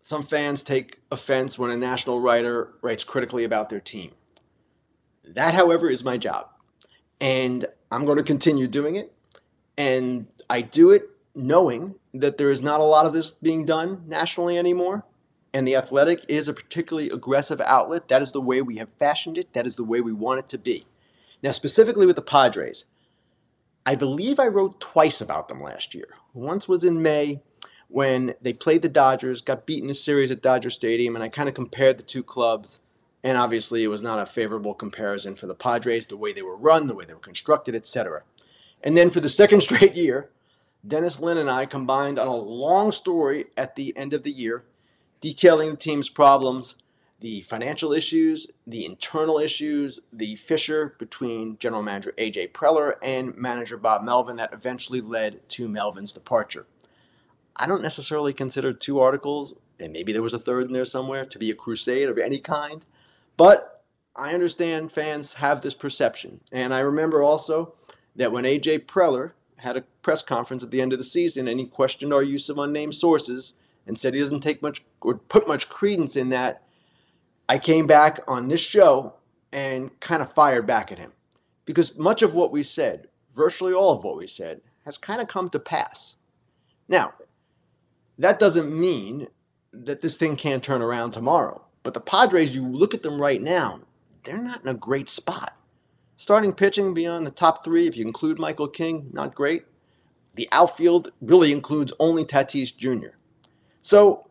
Some 0.00 0.22
fans 0.22 0.62
take 0.62 1.00
offense 1.10 1.58
when 1.58 1.70
a 1.70 1.76
national 1.76 2.20
writer 2.20 2.72
writes 2.80 3.04
critically 3.04 3.44
about 3.44 3.68
their 3.68 3.80
team. 3.80 4.12
That, 5.22 5.52
however, 5.52 5.90
is 5.90 6.02
my 6.02 6.16
job. 6.16 6.48
And 7.20 7.66
I'm 7.92 8.06
going 8.06 8.16
to 8.16 8.24
continue 8.24 8.68
doing 8.68 8.96
it. 8.96 9.12
And 9.76 10.28
I 10.48 10.62
do 10.62 10.90
it 10.92 11.10
knowing 11.36 11.94
that 12.14 12.38
there 12.38 12.50
is 12.50 12.62
not 12.62 12.80
a 12.80 12.84
lot 12.84 13.06
of 13.06 13.12
this 13.12 13.32
being 13.32 13.64
done 13.64 14.02
nationally 14.06 14.58
anymore. 14.58 15.04
And 15.52 15.66
The 15.66 15.76
Athletic 15.76 16.24
is 16.28 16.48
a 16.48 16.54
particularly 16.54 17.10
aggressive 17.10 17.60
outlet. 17.60 18.08
That 18.08 18.22
is 18.22 18.32
the 18.32 18.40
way 18.40 18.62
we 18.62 18.78
have 18.78 18.88
fashioned 18.98 19.38
it, 19.38 19.52
that 19.52 19.66
is 19.66 19.76
the 19.76 19.84
way 19.84 20.00
we 20.00 20.12
want 20.12 20.40
it 20.40 20.48
to 20.50 20.58
be. 20.58 20.86
Now, 21.42 21.52
specifically 21.52 22.06
with 22.06 22.16
the 22.16 22.22
Padres, 22.22 22.84
I 23.84 23.94
believe 23.94 24.40
I 24.40 24.46
wrote 24.46 24.80
twice 24.80 25.20
about 25.20 25.48
them 25.48 25.62
last 25.62 25.94
year. 25.94 26.08
Once 26.34 26.66
was 26.66 26.84
in 26.84 27.02
May 27.02 27.40
when 27.88 28.34
they 28.42 28.52
played 28.52 28.82
the 28.82 28.88
Dodgers, 28.88 29.40
got 29.42 29.66
beaten 29.66 29.90
a 29.90 29.94
series 29.94 30.30
at 30.30 30.42
Dodger 30.42 30.70
Stadium, 30.70 31.14
and 31.14 31.22
I 31.22 31.28
kind 31.28 31.48
of 31.48 31.54
compared 31.54 31.98
the 31.98 32.02
two 32.02 32.24
clubs. 32.24 32.80
And 33.22 33.38
obviously, 33.38 33.84
it 33.84 33.88
was 33.88 34.02
not 34.02 34.18
a 34.18 34.26
favorable 34.26 34.74
comparison 34.74 35.36
for 35.36 35.46
the 35.46 35.54
Padres, 35.54 36.06
the 36.06 36.16
way 36.16 36.32
they 36.32 36.42
were 36.42 36.56
run, 36.56 36.86
the 36.86 36.94
way 36.94 37.04
they 37.04 37.14
were 37.14 37.20
constructed, 37.20 37.74
etc. 37.74 38.22
And 38.82 38.96
then 38.96 39.10
for 39.10 39.20
the 39.20 39.28
second 39.28 39.60
straight 39.62 39.94
year, 39.94 40.30
Dennis 40.86 41.18
Lin 41.18 41.38
and 41.38 41.50
I 41.50 41.66
combined 41.66 42.18
on 42.18 42.28
a 42.28 42.36
long 42.36 42.92
story 42.92 43.46
at 43.56 43.74
the 43.76 43.96
end 43.96 44.12
of 44.12 44.22
the 44.22 44.30
year, 44.30 44.64
detailing 45.20 45.70
the 45.70 45.76
team's 45.76 46.08
problems, 46.08 46.76
the 47.20 47.42
financial 47.42 47.92
issues, 47.92 48.46
the 48.66 48.84
internal 48.84 49.38
issues, 49.38 50.00
the 50.12 50.36
fissure 50.36 50.94
between 50.98 51.58
general 51.58 51.82
manager 51.82 52.12
AJ 52.18 52.52
Preller 52.52 52.94
and 53.02 53.34
manager 53.36 53.76
Bob 53.76 54.04
Melvin 54.04 54.36
that 54.36 54.52
eventually 54.52 55.00
led 55.00 55.48
to 55.50 55.68
Melvin's 55.68 56.12
departure. 56.12 56.66
I 57.56 57.66
don't 57.66 57.82
necessarily 57.82 58.34
consider 58.34 58.72
two 58.72 59.00
articles, 59.00 59.54
and 59.80 59.92
maybe 59.92 60.12
there 60.12 60.22
was 60.22 60.34
a 60.34 60.38
third 60.38 60.66
in 60.66 60.72
there 60.72 60.84
somewhere, 60.84 61.24
to 61.24 61.38
be 61.38 61.50
a 61.50 61.54
crusade 61.54 62.08
of 62.08 62.18
any 62.18 62.38
kind, 62.38 62.84
but 63.36 63.82
I 64.14 64.34
understand 64.34 64.92
fans 64.92 65.34
have 65.34 65.62
this 65.62 65.74
perception. 65.74 66.40
And 66.52 66.74
I 66.74 66.80
remember 66.80 67.22
also 67.22 67.74
that 68.14 68.32
when 68.32 68.44
AJ 68.44 68.86
Preller 68.86 69.32
had 69.66 69.76
a 69.76 69.82
press 70.02 70.22
conference 70.22 70.62
at 70.62 70.70
the 70.70 70.80
end 70.80 70.92
of 70.92 70.98
the 70.98 71.04
season 71.04 71.48
and 71.48 71.58
he 71.58 71.66
questioned 71.66 72.12
our 72.12 72.22
use 72.22 72.48
of 72.48 72.56
unnamed 72.56 72.94
sources 72.94 73.52
and 73.86 73.98
said 73.98 74.14
he 74.14 74.20
doesn't 74.20 74.40
take 74.40 74.62
much 74.62 74.84
or 75.00 75.14
put 75.16 75.48
much 75.48 75.68
credence 75.68 76.16
in 76.16 76.28
that, 76.30 76.62
I 77.48 77.58
came 77.58 77.86
back 77.86 78.20
on 78.26 78.48
this 78.48 78.60
show 78.60 79.14
and 79.52 79.98
kind 80.00 80.22
of 80.22 80.32
fired 80.32 80.66
back 80.66 80.92
at 80.92 80.98
him. 80.98 81.12
Because 81.64 81.98
much 81.98 82.22
of 82.22 82.32
what 82.32 82.52
we 82.52 82.62
said, 82.62 83.08
virtually 83.34 83.72
all 83.72 83.92
of 83.92 84.04
what 84.04 84.16
we 84.16 84.26
said, 84.26 84.60
has 84.84 84.98
kind 84.98 85.20
of 85.20 85.26
come 85.26 85.50
to 85.50 85.58
pass. 85.58 86.14
Now, 86.88 87.14
that 88.18 88.38
doesn't 88.38 88.72
mean 88.72 89.26
that 89.72 90.00
this 90.00 90.16
thing 90.16 90.36
can't 90.36 90.62
turn 90.62 90.80
around 90.80 91.10
tomorrow. 91.10 91.62
But 91.82 91.94
the 91.94 92.00
Padres, 92.00 92.54
you 92.54 92.66
look 92.66 92.94
at 92.94 93.02
them 93.02 93.20
right 93.20 93.42
now, 93.42 93.80
they're 94.24 94.40
not 94.40 94.62
in 94.62 94.68
a 94.68 94.74
great 94.74 95.08
spot. 95.08 95.55
Starting 96.16 96.52
pitching 96.52 96.94
beyond 96.94 97.26
the 97.26 97.30
top 97.30 97.62
three, 97.62 97.86
if 97.86 97.96
you 97.96 98.04
include 98.04 98.38
Michael 98.38 98.68
King, 98.68 99.10
not 99.12 99.34
great. 99.34 99.64
The 100.34 100.48
outfield 100.50 101.12
really 101.20 101.52
includes 101.52 101.92
only 101.98 102.24
Tatis 102.24 102.74
Jr. 102.74 103.16
So, 103.82 104.28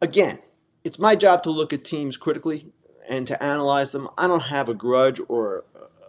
again, 0.00 0.38
it's 0.84 0.98
my 0.98 1.16
job 1.16 1.42
to 1.44 1.50
look 1.50 1.72
at 1.72 1.84
teams 1.84 2.16
critically 2.16 2.72
and 3.08 3.26
to 3.26 3.42
analyze 3.42 3.90
them. 3.90 4.08
I 4.16 4.26
don't 4.26 4.44
have 4.44 4.68
a 4.68 4.74
grudge 4.74 5.20
or 5.28 5.64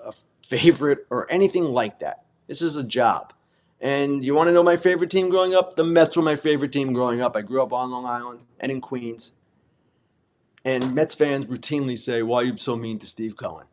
a 0.06 0.14
favorite 0.46 1.08
or 1.10 1.32
anything 1.32 1.66
like 1.66 2.00
that. 2.00 2.24
This 2.48 2.62
is 2.62 2.76
a 2.76 2.84
job. 2.84 3.34
And 3.82 4.24
you 4.24 4.34
want 4.34 4.48
to 4.48 4.54
know 4.54 4.64
my 4.64 4.78
favorite 4.78 5.10
team 5.10 5.30
growing 5.30 5.54
up? 5.54 5.76
The 5.76 5.84
Mets 5.84 6.16
were 6.16 6.24
my 6.24 6.36
favorite 6.36 6.72
team 6.72 6.94
growing 6.94 7.22
up. 7.22 7.36
I 7.36 7.42
grew 7.42 7.62
up 7.62 7.74
on 7.74 7.92
Long 7.92 8.06
Island 8.06 8.46
and 8.60 8.72
in 8.72 8.80
Queens. 8.80 9.32
And 10.64 10.96
Mets 10.96 11.14
fans 11.14 11.46
routinely 11.46 11.98
say, 11.98 12.24
Why 12.24 12.38
are 12.38 12.44
you 12.44 12.58
so 12.58 12.76
mean 12.76 13.00
to 13.00 13.06
Steve 13.06 13.36
Cohen? 13.36 13.66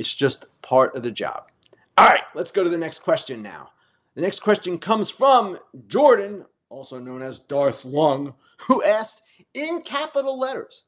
It's 0.00 0.14
just 0.14 0.46
part 0.62 0.96
of 0.96 1.02
the 1.02 1.10
job. 1.10 1.50
All 1.98 2.08
right, 2.08 2.22
let's 2.34 2.52
go 2.52 2.64
to 2.64 2.70
the 2.70 2.78
next 2.78 3.00
question 3.00 3.42
now. 3.42 3.72
The 4.14 4.22
next 4.22 4.38
question 4.38 4.78
comes 4.78 5.10
from 5.10 5.58
Jordan, 5.88 6.46
also 6.70 6.98
known 6.98 7.20
as 7.20 7.38
Darth 7.38 7.84
Lung, 7.84 8.32
who 8.66 8.82
asked 8.82 9.20
in 9.52 9.82
capital 9.82 10.38
letters, 10.40 10.84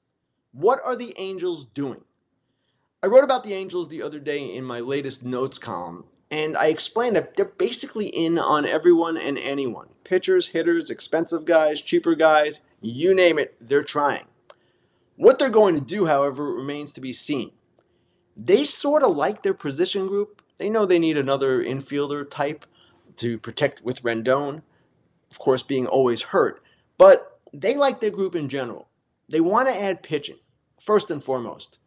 What 0.52 0.80
are 0.82 0.96
the 0.96 1.12
Angels 1.18 1.66
doing? 1.74 2.00
I 3.02 3.08
wrote 3.08 3.22
about 3.22 3.44
the 3.44 3.52
Angels 3.52 3.88
the 3.88 4.00
other 4.00 4.18
day 4.18 4.38
in 4.38 4.64
my 4.64 4.80
latest 4.80 5.22
notes 5.22 5.58
column, 5.58 6.06
and 6.30 6.56
I 6.56 6.68
explained 6.68 7.14
that 7.16 7.36
they're 7.36 7.44
basically 7.44 8.06
in 8.06 8.38
on 8.38 8.64
everyone 8.64 9.18
and 9.18 9.36
anyone 9.36 9.88
pitchers, 10.04 10.48
hitters, 10.48 10.88
expensive 10.88 11.44
guys, 11.44 11.82
cheaper 11.82 12.14
guys, 12.14 12.62
you 12.80 13.14
name 13.14 13.38
it, 13.38 13.56
they're 13.60 13.84
trying. 13.84 14.24
What 15.16 15.38
they're 15.38 15.50
going 15.50 15.74
to 15.74 15.82
do, 15.82 16.06
however, 16.06 16.50
remains 16.50 16.92
to 16.92 17.02
be 17.02 17.12
seen 17.12 17.50
they 18.36 18.64
sort 18.64 19.02
of 19.02 19.16
like 19.16 19.42
their 19.42 19.54
position 19.54 20.06
group. 20.06 20.42
They 20.58 20.68
know 20.68 20.86
they 20.86 20.98
need 20.98 21.16
another 21.16 21.62
infielder 21.62 22.28
type 22.28 22.64
to 23.16 23.38
protect 23.38 23.82
with 23.82 24.02
Rendon, 24.02 24.62
of 25.30 25.38
course, 25.38 25.62
being 25.62 25.86
always 25.86 26.22
hurt. 26.22 26.62
But 26.98 27.40
they 27.52 27.76
like 27.76 28.00
their 28.00 28.10
group 28.10 28.34
in 28.34 28.48
general. 28.48 28.88
They 29.28 29.40
want 29.40 29.68
to 29.68 29.74
add 29.74 30.02
pitching, 30.02 30.38
first 30.80 31.10
and 31.10 31.22
foremost. 31.22 31.78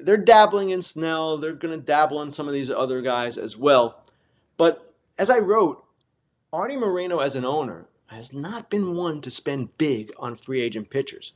They're 0.00 0.16
dabbling 0.16 0.70
in 0.70 0.82
Snell. 0.82 1.38
They're 1.38 1.52
going 1.52 1.78
to 1.78 1.84
dabble 1.84 2.22
in 2.22 2.30
some 2.30 2.48
of 2.48 2.54
these 2.54 2.70
other 2.70 3.02
guys 3.02 3.36
as 3.36 3.56
well. 3.56 4.02
But 4.56 4.94
as 5.18 5.30
I 5.30 5.38
wrote, 5.38 5.84
Arte 6.52 6.76
Moreno 6.76 7.18
as 7.18 7.34
an 7.34 7.44
owner 7.44 7.86
has 8.06 8.32
not 8.32 8.68
been 8.68 8.94
one 8.94 9.20
to 9.22 9.30
spend 9.30 9.76
big 9.78 10.12
on 10.18 10.36
free 10.36 10.60
agent 10.60 10.90
pitchers. 10.90 11.32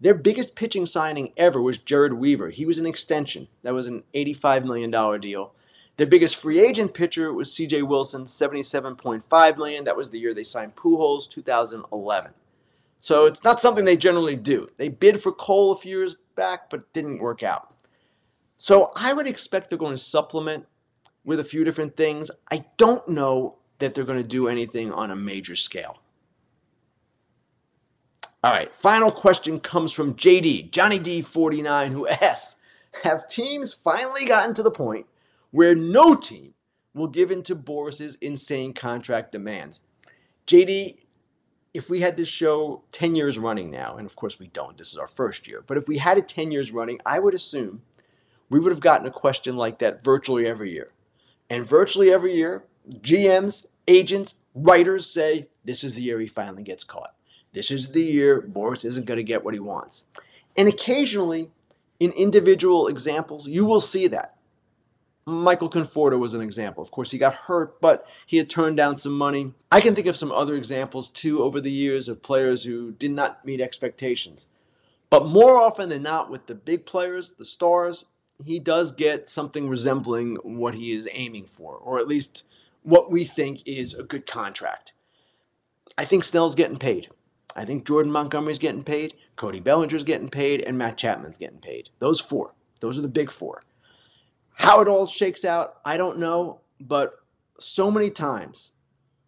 Their 0.00 0.14
biggest 0.14 0.54
pitching 0.54 0.84
signing 0.84 1.32
ever 1.36 1.60
was 1.60 1.78
Jered 1.78 2.16
Weaver. 2.16 2.50
He 2.50 2.66
was 2.66 2.78
an 2.78 2.86
extension. 2.86 3.48
That 3.62 3.74
was 3.74 3.86
an 3.86 4.02
$85 4.14 4.64
million 4.64 5.20
deal. 5.20 5.52
Their 5.96 6.06
biggest 6.06 6.36
free 6.36 6.60
agent 6.60 6.92
pitcher 6.92 7.32
was 7.32 7.48
CJ 7.50 7.86
Wilson, 7.88 8.26
77.5 8.26 9.56
million. 9.56 9.84
That 9.84 9.96
was 9.96 10.10
the 10.10 10.18
year 10.18 10.34
they 10.34 10.42
signed 10.42 10.76
Pujols, 10.76 11.28
2011. 11.30 12.32
So 13.00 13.24
it's 13.24 13.44
not 13.44 13.60
something 13.60 13.84
they 13.84 13.96
generally 13.96 14.36
do. 14.36 14.68
They 14.76 14.88
bid 14.88 15.22
for 15.22 15.32
Cole 15.32 15.72
a 15.72 15.76
few 15.76 15.98
years 15.98 16.16
back, 16.34 16.68
but 16.68 16.92
didn't 16.92 17.20
work 17.20 17.42
out. 17.42 17.74
So 18.58 18.90
I 18.96 19.14
would 19.14 19.26
expect 19.26 19.70
they're 19.70 19.78
going 19.78 19.94
to 19.94 19.98
supplement 19.98 20.66
with 21.24 21.40
a 21.40 21.44
few 21.44 21.64
different 21.64 21.96
things. 21.96 22.30
I 22.50 22.66
don't 22.76 23.06
know 23.08 23.56
that 23.78 23.94
they're 23.94 24.04
going 24.04 24.22
to 24.22 24.28
do 24.28 24.48
anything 24.48 24.92
on 24.92 25.10
a 25.10 25.16
major 25.16 25.56
scale. 25.56 25.98
All 28.46 28.52
right, 28.52 28.72
final 28.76 29.10
question 29.10 29.58
comes 29.58 29.90
from 29.90 30.14
JD, 30.14 30.70
Johnny 30.70 31.00
D49, 31.00 31.90
who 31.90 32.06
asks 32.06 32.54
Have 33.02 33.26
teams 33.26 33.72
finally 33.72 34.24
gotten 34.24 34.54
to 34.54 34.62
the 34.62 34.70
point 34.70 35.06
where 35.50 35.74
no 35.74 36.14
team 36.14 36.54
will 36.94 37.08
give 37.08 37.32
in 37.32 37.42
to 37.42 37.56
Boras's 37.56 38.16
insane 38.20 38.72
contract 38.72 39.32
demands? 39.32 39.80
JD, 40.46 40.98
if 41.74 41.90
we 41.90 42.02
had 42.02 42.16
this 42.16 42.28
show 42.28 42.84
10 42.92 43.16
years 43.16 43.36
running 43.36 43.68
now, 43.68 43.96
and 43.96 44.06
of 44.06 44.14
course 44.14 44.38
we 44.38 44.46
don't, 44.46 44.78
this 44.78 44.92
is 44.92 44.96
our 44.96 45.08
first 45.08 45.48
year, 45.48 45.64
but 45.66 45.76
if 45.76 45.88
we 45.88 45.98
had 45.98 46.16
it 46.16 46.28
10 46.28 46.52
years 46.52 46.70
running, 46.70 47.00
I 47.04 47.18
would 47.18 47.34
assume 47.34 47.82
we 48.48 48.60
would 48.60 48.70
have 48.70 48.78
gotten 48.78 49.08
a 49.08 49.10
question 49.10 49.56
like 49.56 49.80
that 49.80 50.04
virtually 50.04 50.46
every 50.46 50.70
year. 50.70 50.92
And 51.50 51.66
virtually 51.66 52.12
every 52.12 52.36
year, 52.36 52.62
GMs, 53.00 53.66
agents, 53.88 54.36
writers 54.54 55.10
say, 55.10 55.48
This 55.64 55.82
is 55.82 55.94
the 55.94 56.02
year 56.02 56.20
he 56.20 56.28
finally 56.28 56.62
gets 56.62 56.84
caught. 56.84 57.16
This 57.56 57.70
is 57.70 57.88
the 57.88 58.02
year 58.02 58.42
Boras 58.42 58.84
isn't 58.84 59.06
going 59.06 59.16
to 59.16 59.24
get 59.24 59.42
what 59.42 59.54
he 59.54 59.60
wants. 59.60 60.04
And 60.58 60.68
occasionally, 60.68 61.48
in 61.98 62.12
individual 62.12 62.86
examples, 62.86 63.48
you 63.48 63.64
will 63.64 63.80
see 63.80 64.08
that. 64.08 64.36
Michael 65.24 65.70
Conforto 65.70 66.18
was 66.18 66.34
an 66.34 66.42
example. 66.42 66.82
Of 66.82 66.90
course, 66.90 67.12
he 67.12 67.16
got 67.16 67.34
hurt, 67.34 67.80
but 67.80 68.06
he 68.26 68.36
had 68.36 68.50
turned 68.50 68.76
down 68.76 68.96
some 68.96 69.16
money. 69.16 69.54
I 69.72 69.80
can 69.80 69.94
think 69.94 70.06
of 70.06 70.18
some 70.18 70.30
other 70.32 70.54
examples 70.54 71.08
too 71.08 71.42
over 71.42 71.58
the 71.58 71.72
years 71.72 72.10
of 72.10 72.22
players 72.22 72.64
who 72.64 72.92
did 72.92 73.12
not 73.12 73.42
meet 73.46 73.62
expectations. 73.62 74.48
But 75.08 75.24
more 75.24 75.56
often 75.58 75.88
than 75.88 76.02
not, 76.02 76.30
with 76.30 76.48
the 76.48 76.54
big 76.54 76.84
players, 76.84 77.32
the 77.38 77.46
stars, 77.46 78.04
he 78.44 78.58
does 78.58 78.92
get 78.92 79.30
something 79.30 79.66
resembling 79.66 80.36
what 80.42 80.74
he 80.74 80.92
is 80.92 81.08
aiming 81.10 81.46
for, 81.46 81.74
or 81.74 81.98
at 81.98 82.06
least 82.06 82.42
what 82.82 83.10
we 83.10 83.24
think 83.24 83.62
is 83.64 83.94
a 83.94 84.02
good 84.02 84.26
contract. 84.26 84.92
I 85.96 86.04
think 86.04 86.22
Snell's 86.22 86.54
getting 86.54 86.76
paid. 86.76 87.08
I 87.56 87.64
think 87.64 87.86
Jordan 87.86 88.12
Montgomery's 88.12 88.58
getting 88.58 88.84
paid, 88.84 89.14
Cody 89.34 89.60
Bellinger's 89.60 90.04
getting 90.04 90.28
paid, 90.28 90.60
and 90.60 90.76
Matt 90.76 90.98
Chapman's 90.98 91.38
getting 91.38 91.58
paid. 91.58 91.88
Those 91.98 92.20
four. 92.20 92.54
Those 92.80 92.98
are 92.98 93.02
the 93.02 93.08
big 93.08 93.30
four. 93.30 93.64
How 94.56 94.82
it 94.82 94.88
all 94.88 95.06
shakes 95.06 95.42
out, 95.42 95.76
I 95.82 95.96
don't 95.96 96.18
know, 96.18 96.60
but 96.78 97.14
so 97.58 97.90
many 97.90 98.10
times 98.10 98.72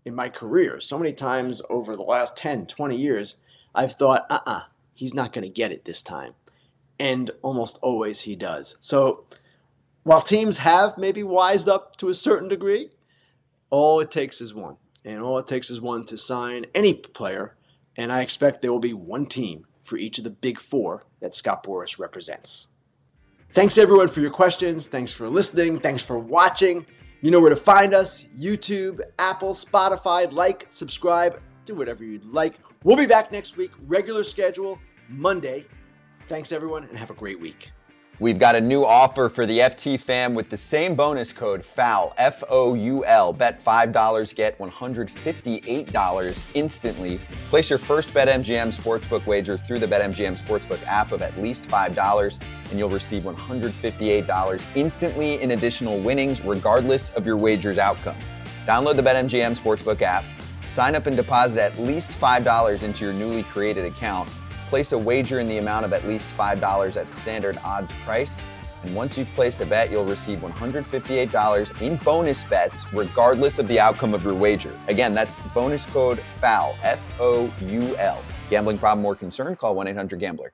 in 0.04 0.14
my 0.14 0.28
career, 0.28 0.78
so 0.78 0.98
many 0.98 1.12
times 1.12 1.62
over 1.70 1.96
the 1.96 2.02
last 2.02 2.36
10, 2.36 2.66
20 2.66 2.96
years, 2.96 3.36
I've 3.74 3.94
thought, 3.94 4.26
uh 4.28 4.40
uh-uh, 4.46 4.50
uh, 4.50 4.62
he's 4.92 5.14
not 5.14 5.32
going 5.32 5.44
to 5.44 5.48
get 5.48 5.72
it 5.72 5.86
this 5.86 6.02
time. 6.02 6.34
And 7.00 7.30
almost 7.42 7.78
always 7.80 8.22
he 8.22 8.36
does. 8.36 8.76
So 8.80 9.24
while 10.02 10.22
teams 10.22 10.58
have 10.58 10.98
maybe 10.98 11.22
wised 11.22 11.68
up 11.68 11.96
to 11.96 12.08
a 12.08 12.14
certain 12.14 12.48
degree, 12.48 12.90
all 13.70 14.00
it 14.00 14.10
takes 14.10 14.40
is 14.40 14.52
one. 14.52 14.76
And 15.04 15.20
all 15.20 15.38
it 15.38 15.46
takes 15.46 15.70
is 15.70 15.80
one 15.80 16.04
to 16.06 16.18
sign 16.18 16.66
any 16.74 16.92
player 16.92 17.54
and 17.98 18.12
I 18.12 18.22
expect 18.22 18.62
there 18.62 18.72
will 18.72 18.78
be 18.78 18.94
one 18.94 19.26
team 19.26 19.66
for 19.82 19.98
each 19.98 20.16
of 20.16 20.24
the 20.24 20.30
big 20.30 20.60
four 20.60 21.04
that 21.20 21.34
Scott 21.34 21.64
Boras 21.64 21.98
represents. 21.98 22.68
Thanks 23.52 23.76
everyone 23.76 24.08
for 24.08 24.20
your 24.20 24.30
questions. 24.30 24.86
Thanks 24.86 25.12
for 25.12 25.28
listening. 25.28 25.80
Thanks 25.80 26.02
for 26.02 26.18
watching. 26.18 26.86
You 27.20 27.32
know 27.32 27.40
where 27.40 27.50
to 27.50 27.56
find 27.56 27.94
us 27.94 28.24
YouTube, 28.38 29.00
Apple, 29.18 29.52
Spotify. 29.52 30.30
Like, 30.30 30.66
subscribe, 30.68 31.40
do 31.66 31.74
whatever 31.74 32.04
you'd 32.04 32.24
like. 32.24 32.60
We'll 32.84 32.96
be 32.96 33.06
back 33.06 33.32
next 33.32 33.56
week, 33.56 33.72
regular 33.86 34.22
schedule, 34.22 34.78
Monday. 35.08 35.66
Thanks, 36.28 36.52
everyone, 36.52 36.84
and 36.84 36.96
have 36.96 37.10
a 37.10 37.14
great 37.14 37.40
week. 37.40 37.72
We've 38.20 38.38
got 38.40 38.56
a 38.56 38.60
new 38.60 38.84
offer 38.84 39.28
for 39.28 39.46
the 39.46 39.60
FT 39.60 40.00
fam 40.00 40.34
with 40.34 40.50
the 40.50 40.56
same 40.56 40.96
bonus 40.96 41.32
code 41.32 41.64
FOUL, 41.64 42.14
F 42.18 42.42
O 42.50 42.74
U 42.74 43.04
L. 43.04 43.32
Bet 43.32 43.64
$5, 43.64 44.34
get 44.34 44.58
$158 44.58 46.44
instantly. 46.54 47.20
Place 47.48 47.70
your 47.70 47.78
first 47.78 48.12
BetMGM 48.12 48.76
Sportsbook 48.76 49.24
wager 49.24 49.56
through 49.56 49.78
the 49.78 49.86
BetMGM 49.86 50.36
Sportsbook 50.36 50.84
app 50.84 51.12
of 51.12 51.22
at 51.22 51.38
least 51.38 51.68
$5, 51.68 52.40
and 52.70 52.78
you'll 52.78 52.90
receive 52.90 53.22
$158 53.22 54.66
instantly 54.74 55.40
in 55.40 55.52
additional 55.52 56.00
winnings, 56.00 56.40
regardless 56.40 57.12
of 57.12 57.24
your 57.24 57.36
wager's 57.36 57.78
outcome. 57.78 58.16
Download 58.66 58.96
the 58.96 59.02
BetMGM 59.02 59.56
Sportsbook 59.56 60.02
app, 60.02 60.24
sign 60.66 60.96
up 60.96 61.06
and 61.06 61.16
deposit 61.16 61.62
at 61.62 61.78
least 61.78 62.10
$5 62.10 62.82
into 62.82 63.04
your 63.04 63.14
newly 63.14 63.44
created 63.44 63.84
account 63.84 64.28
Place 64.68 64.92
a 64.92 64.98
wager 64.98 65.40
in 65.40 65.48
the 65.48 65.56
amount 65.56 65.86
of 65.86 65.94
at 65.94 66.06
least 66.06 66.28
$5 66.36 66.96
at 66.98 67.10
standard 67.10 67.58
odds 67.64 67.90
price. 68.04 68.46
And 68.84 68.94
once 68.94 69.16
you've 69.16 69.32
placed 69.32 69.62
a 69.62 69.66
bet, 69.66 69.90
you'll 69.90 70.04
receive 70.04 70.40
$158 70.40 71.80
in 71.80 71.96
bonus 71.96 72.44
bets, 72.44 72.84
regardless 72.92 73.58
of 73.58 73.66
the 73.66 73.80
outcome 73.80 74.12
of 74.12 74.22
your 74.22 74.34
wager. 74.34 74.78
Again, 74.88 75.14
that's 75.14 75.38
bonus 75.54 75.86
code 75.86 76.20
FOUL, 76.36 76.76
F 76.82 77.00
O 77.18 77.50
U 77.62 77.96
L. 77.96 78.22
Gambling 78.50 78.76
problem 78.76 79.06
or 79.06 79.16
concern? 79.16 79.56
Call 79.56 79.74
1 79.74 79.88
800 79.88 80.20
Gambler. 80.20 80.52